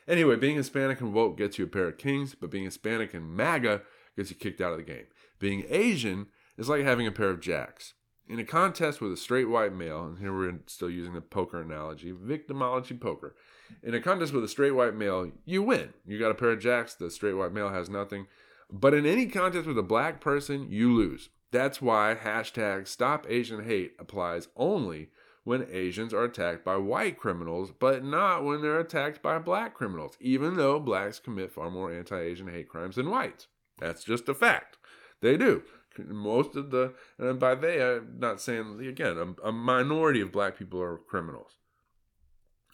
[0.08, 3.36] Anyway, being Hispanic and woke gets you a pair of kings, but being Hispanic and
[3.36, 3.82] MAGA
[4.16, 5.06] gets you kicked out of the game.
[5.38, 7.94] Being Asian is like having a pair of jacks.
[8.28, 11.60] In a contest with a straight white male, and here we're still using the poker
[11.60, 13.36] analogy, victimology poker.
[13.84, 15.90] In a contest with a straight white male, you win.
[16.04, 18.26] You got a pair of jacks, the straight white male has nothing.
[18.70, 21.28] But in any contest with a black person, you lose.
[21.52, 25.10] That's why hashtag stop Asian hate applies only
[25.44, 30.16] when Asians are attacked by white criminals, but not when they're attacked by black criminals,
[30.20, 33.46] even though blacks commit far more anti Asian hate crimes than whites.
[33.78, 34.76] That's just a fact.
[35.20, 35.62] They do.
[35.98, 40.58] Most of the, and by they, I'm not saying, again, a, a minority of black
[40.58, 41.52] people are criminals.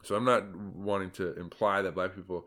[0.02, 2.46] So I'm not wanting to imply that black people,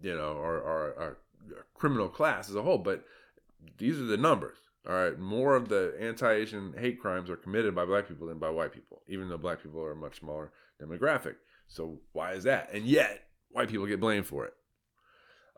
[0.00, 1.18] you know, are, are, are
[1.50, 3.04] a criminal class as a whole, but
[3.78, 4.58] these are the numbers.
[4.88, 8.48] All right, more of the anti-Asian hate crimes are committed by black people than by
[8.48, 11.34] white people, even though black people are a much smaller demographic.
[11.66, 12.72] So why is that?
[12.72, 14.54] And yet, white people get blamed for it.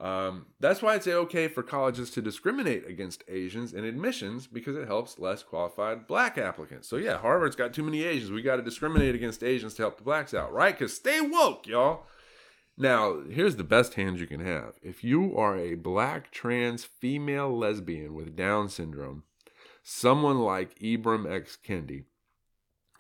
[0.03, 4.89] Um, that's why it's okay for colleges to discriminate against Asians in admissions because it
[4.89, 6.89] helps less qualified black applicants.
[6.89, 8.33] So yeah, Harvard's got too many Asians.
[8.33, 10.77] We got to discriminate against Asians to help the blacks out, right?
[10.77, 12.03] Because stay woke, y'all.
[12.77, 14.73] Now, here's the best hand you can have.
[14.83, 19.23] If you are a black trans female lesbian with Down syndrome,
[19.85, 21.57] someone like Ibram X.
[21.65, 22.07] Kendi,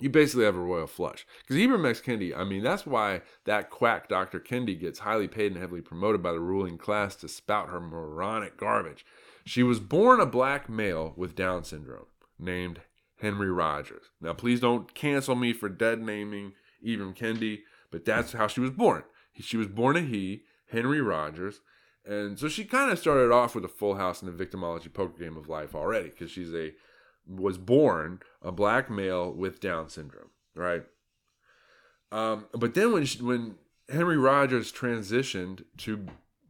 [0.02, 1.24] you basically have a royal flush.
[1.40, 2.00] Because Ibram X.
[2.00, 4.40] Kendi, I mean, that's why that quack Dr.
[4.40, 8.56] Kendi gets highly paid and heavily promoted by the ruling class to spout her moronic
[8.56, 9.06] garbage.
[9.44, 12.80] She was born a black male with Down syndrome named
[13.20, 14.06] Henry Rogers.
[14.20, 17.60] Now, please don't cancel me for dead naming Ibram Kendi,
[17.92, 19.04] but that's how she was born.
[19.40, 21.60] She was born a he, Henry Rogers.
[22.04, 25.22] And so she kind of started off with a full house in the victimology poker
[25.22, 26.72] game of life already because she's a
[27.26, 30.84] was born a black male with Down syndrome, right?
[32.10, 33.56] Um, but then when she, when
[33.88, 36.06] Henry Rogers transitioned to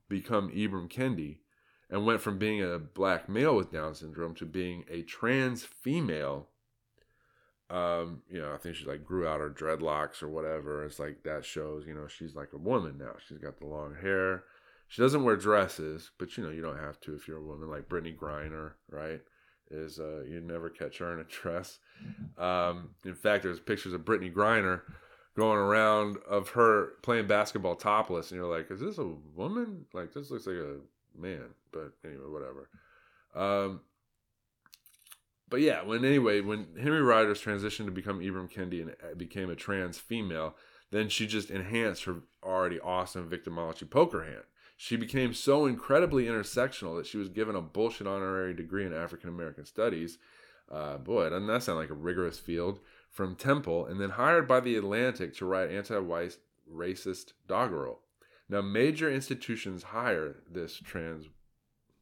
[0.09, 1.39] become Ibram Kendi
[1.89, 6.49] and went from being a black male with Down syndrome to being a trans female
[7.73, 10.85] um, you know, I think she like grew out her dreadlocks or whatever.
[10.85, 13.15] It's like that shows, you know, she's like a woman now.
[13.27, 14.45] She's got the long hair.
[14.89, 17.71] She doesn't wear dresses, but you know, you don't have to if you're a woman
[17.71, 19.23] like Brittney Griner, right?
[19.73, 21.79] Is uh, you never catch her in a dress.
[22.39, 24.83] Um, in fact, there's pictures of Brittney Griner
[25.37, 29.87] going around of her playing basketball topless, and you're like, is this a woman?
[29.93, 30.77] Like this looks like a
[31.19, 32.69] man, but anyway, whatever.
[33.35, 33.81] Um,
[35.49, 39.51] but yeah, when anyway, when Henry Rogers transitioned to become Ibram Kendi and uh, became
[39.51, 40.55] a trans female,
[40.91, 44.45] then she just enhanced her already awesome victimology poker hand.
[44.77, 49.29] She became so incredibly intersectional that she was given a bullshit honorary degree in African
[49.29, 50.19] American studies.
[50.71, 52.81] Uh, boy, doesn't that sound like a rigorous field?
[53.11, 56.39] From Temple, and then hired by the Atlantic to write anti-white
[56.73, 58.01] racist doggerel.
[58.49, 61.27] Now, major institutions hire this trans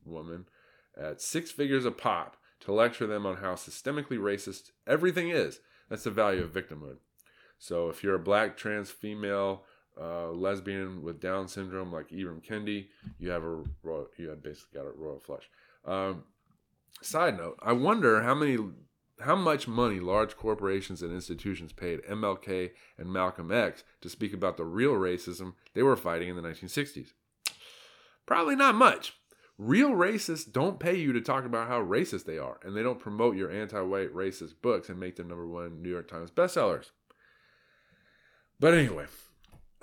[0.05, 0.47] woman
[0.97, 5.61] at six figures a pop to lecture them on how systemically racist everything is.
[5.89, 6.99] That's the value of victimhood.
[7.59, 9.65] So if you're a black trans female
[10.01, 12.89] uh, lesbian with Down syndrome like Ibram Kendi,
[13.19, 15.49] you have a royal, you have basically got a royal flush.
[15.85, 16.25] Um,
[17.03, 18.59] side note: I wonder how many
[19.21, 24.57] how much money large corporations and institutions paid MLK and Malcolm X to speak about
[24.57, 27.13] the real racism they were fighting in the 1960s.
[28.27, 29.15] Probably not much.
[29.59, 32.99] Real racists don't pay you to talk about how racist they are, and they don't
[32.99, 36.93] promote your anti white racist books and make them number one New York Times bestsellers.
[38.59, 39.07] But anyway,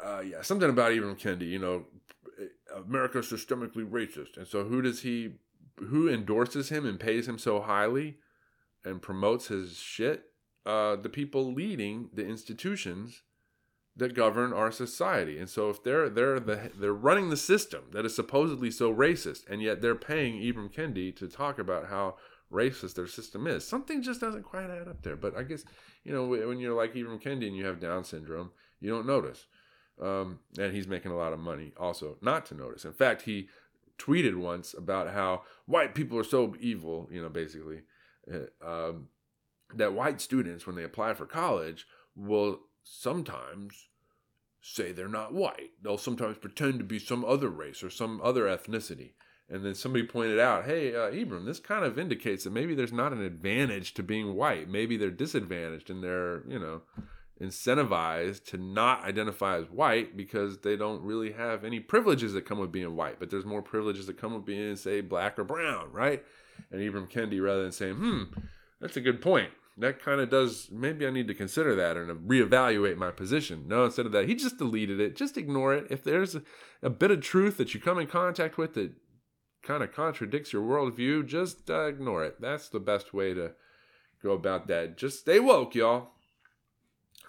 [0.04, 1.86] uh, yeah, something about Ibram Kendi, you know,
[2.76, 4.38] America's systemically racist.
[4.38, 5.34] And so who does he,
[5.80, 8.18] who endorses him and pays him so highly
[8.84, 10.26] and promotes his shit?
[10.66, 13.24] Uh, the people leading the institutions
[13.98, 15.40] that govern our society.
[15.40, 19.50] And so if they're they're the they're running the system that is supposedly so racist,
[19.50, 22.16] and yet they're paying Ibram Kendi to talk about how
[22.52, 25.16] racist their system is, something just doesn't quite add up there.
[25.16, 25.66] But I guess
[26.04, 29.48] you know when you're like Ibram Kendi and you have Down syndrome, you don't notice.
[30.02, 32.86] Um, and he's making a lot of money also not to notice.
[32.86, 33.50] In fact, he
[33.98, 37.82] tweeted once about how white people are so evil, you know, basically,
[38.32, 39.08] uh, um,
[39.74, 43.90] that white students, when they apply for college, will sometimes
[44.62, 45.72] say they're not white.
[45.82, 49.12] They'll sometimes pretend to be some other race or some other ethnicity.
[49.50, 52.92] And then somebody pointed out, hey, uh, Ibram, this kind of indicates that maybe there's
[52.92, 54.70] not an advantage to being white.
[54.70, 56.82] Maybe they're disadvantaged and they're, you know,
[57.42, 62.60] incentivized to not identify as white because they don't really have any privileges that come
[62.60, 63.20] with being white.
[63.20, 66.24] But there's more privileges that come with being, say, black or brown, right?
[66.72, 68.24] And Ibram Kendi, rather than saying, hmm,
[68.82, 72.28] that's a good point that kind of does maybe I need to consider that and
[72.28, 73.66] reevaluate my position.
[73.68, 75.16] No, instead of that, he just deleted it.
[75.16, 75.88] Just ignore it.
[75.90, 76.42] If there's a,
[76.82, 78.94] a bit of truth that you come in contact with that
[79.62, 82.42] kind of contradicts your worldview, just uh, ignore it.
[82.42, 83.52] That's the best way to
[84.24, 84.98] go about that.
[84.98, 86.10] Just stay woke, y'all.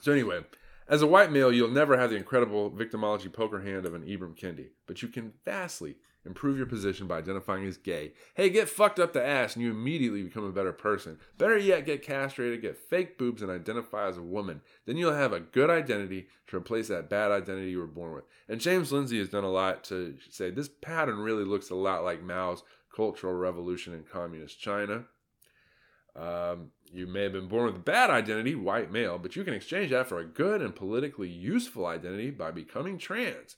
[0.00, 0.40] So anyway,
[0.88, 4.38] as a white male, you'll never have the incredible victimology poker hand of an Ibram
[4.38, 8.12] Kendi, but you can vastly improve your position by identifying as gay.
[8.34, 11.18] Hey, get fucked up the ass and you immediately become a better person.
[11.38, 14.60] Better yet, get castrated, get fake boobs, and identify as a woman.
[14.86, 18.24] Then you'll have a good identity to replace that bad identity you were born with.
[18.48, 22.04] And James Lindsay has done a lot to say this pattern really looks a lot
[22.04, 22.62] like Mao's
[22.94, 25.04] Cultural Revolution in Communist China.
[26.16, 29.54] Um, you may have been born with a bad identity, white male, but you can
[29.54, 33.56] exchange that for a good and politically useful identity by becoming trans.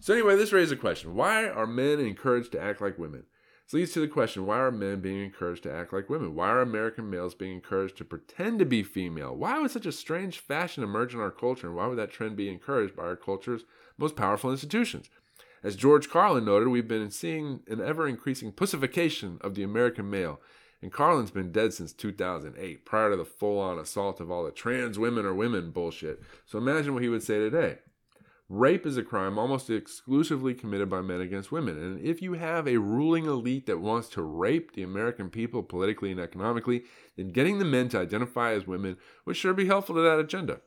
[0.00, 3.24] So, anyway, this raises a question why are men encouraged to act like women?
[3.66, 6.34] This leads to the question why are men being encouraged to act like women?
[6.34, 9.34] Why are American males being encouraged to pretend to be female?
[9.34, 12.36] Why would such a strange fashion emerge in our culture, and why would that trend
[12.36, 13.64] be encouraged by our culture's
[13.98, 15.10] most powerful institutions?
[15.62, 20.40] As George Carlin noted, we've been seeing an ever increasing pussification of the American male
[20.82, 24.50] and Carlin's been dead since 2008, prior to the full on assault of all the
[24.50, 26.22] trans women or women bullshit.
[26.44, 27.78] So imagine what he would say today.
[28.48, 31.76] Rape is a crime almost exclusively committed by men against women.
[31.78, 36.12] And if you have a ruling elite that wants to rape the American people politically
[36.12, 36.84] and economically,
[37.16, 40.60] then getting the men to identify as women would sure be helpful to that agenda.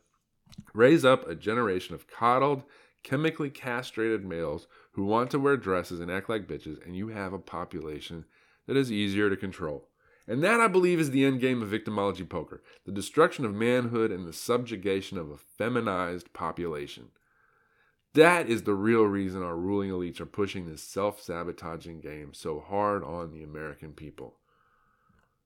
[0.73, 2.63] Raise up a generation of coddled,
[3.03, 7.31] chemically castrated males who want to wear dresses and act like bitches, and you have
[7.31, 8.25] a population
[8.67, 9.87] that is easier to control.
[10.29, 14.11] And that, I believe, is the end game of victimology poker the destruction of manhood
[14.11, 17.09] and the subjugation of a feminized population.
[18.13, 22.59] That is the real reason our ruling elites are pushing this self sabotaging game so
[22.59, 24.35] hard on the American people.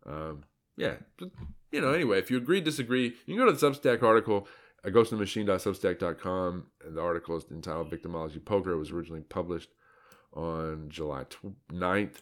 [0.06, 0.44] Um,
[0.76, 0.96] yeah,
[1.72, 4.48] you know, anyway, if you agree, disagree, you can go to the Substack article
[4.84, 6.68] at ghostinthemachine.substack.com.
[6.86, 8.72] And the article is entitled Victimology Poker.
[8.72, 9.70] It was originally published
[10.34, 11.26] on July
[11.72, 12.18] 9th.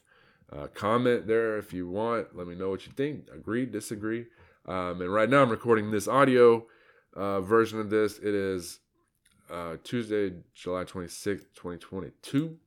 [0.51, 2.35] Uh, comment there if you want.
[2.35, 3.27] Let me know what you think.
[3.33, 4.25] Agree, disagree.
[4.67, 6.65] Um, and right now I'm recording this audio
[7.15, 8.17] uh, version of this.
[8.17, 8.79] It is
[9.49, 12.57] uh, Tuesday, July 26th, 2022.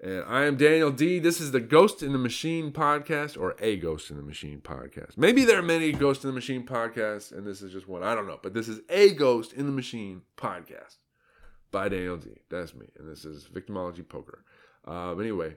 [0.00, 1.18] And I am Daniel D.
[1.18, 5.16] This is the Ghost in the Machine podcast or a Ghost in the Machine podcast.
[5.16, 8.04] Maybe there are many Ghost in the Machine podcasts and this is just one.
[8.04, 8.38] I don't know.
[8.42, 10.98] But this is a Ghost in the Machine podcast
[11.70, 12.30] by Daniel D.
[12.48, 12.86] That's me.
[12.98, 14.44] And this is Victimology Poker.
[14.86, 15.56] Uh, anyway,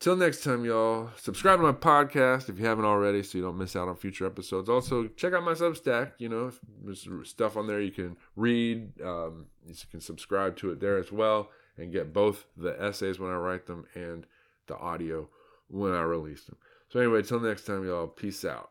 [0.00, 1.10] Till next time, y'all.
[1.16, 4.26] Subscribe to my podcast if you haven't already so you don't miss out on future
[4.26, 4.68] episodes.
[4.68, 6.12] Also, check out my Substack.
[6.18, 6.52] You know,
[6.84, 9.00] there's stuff on there you can read.
[9.02, 13.32] Um, you can subscribe to it there as well and get both the essays when
[13.32, 14.24] I write them and
[14.68, 15.28] the audio
[15.66, 16.58] when I release them.
[16.90, 18.06] So, anyway, till next time, y'all.
[18.06, 18.70] Peace out.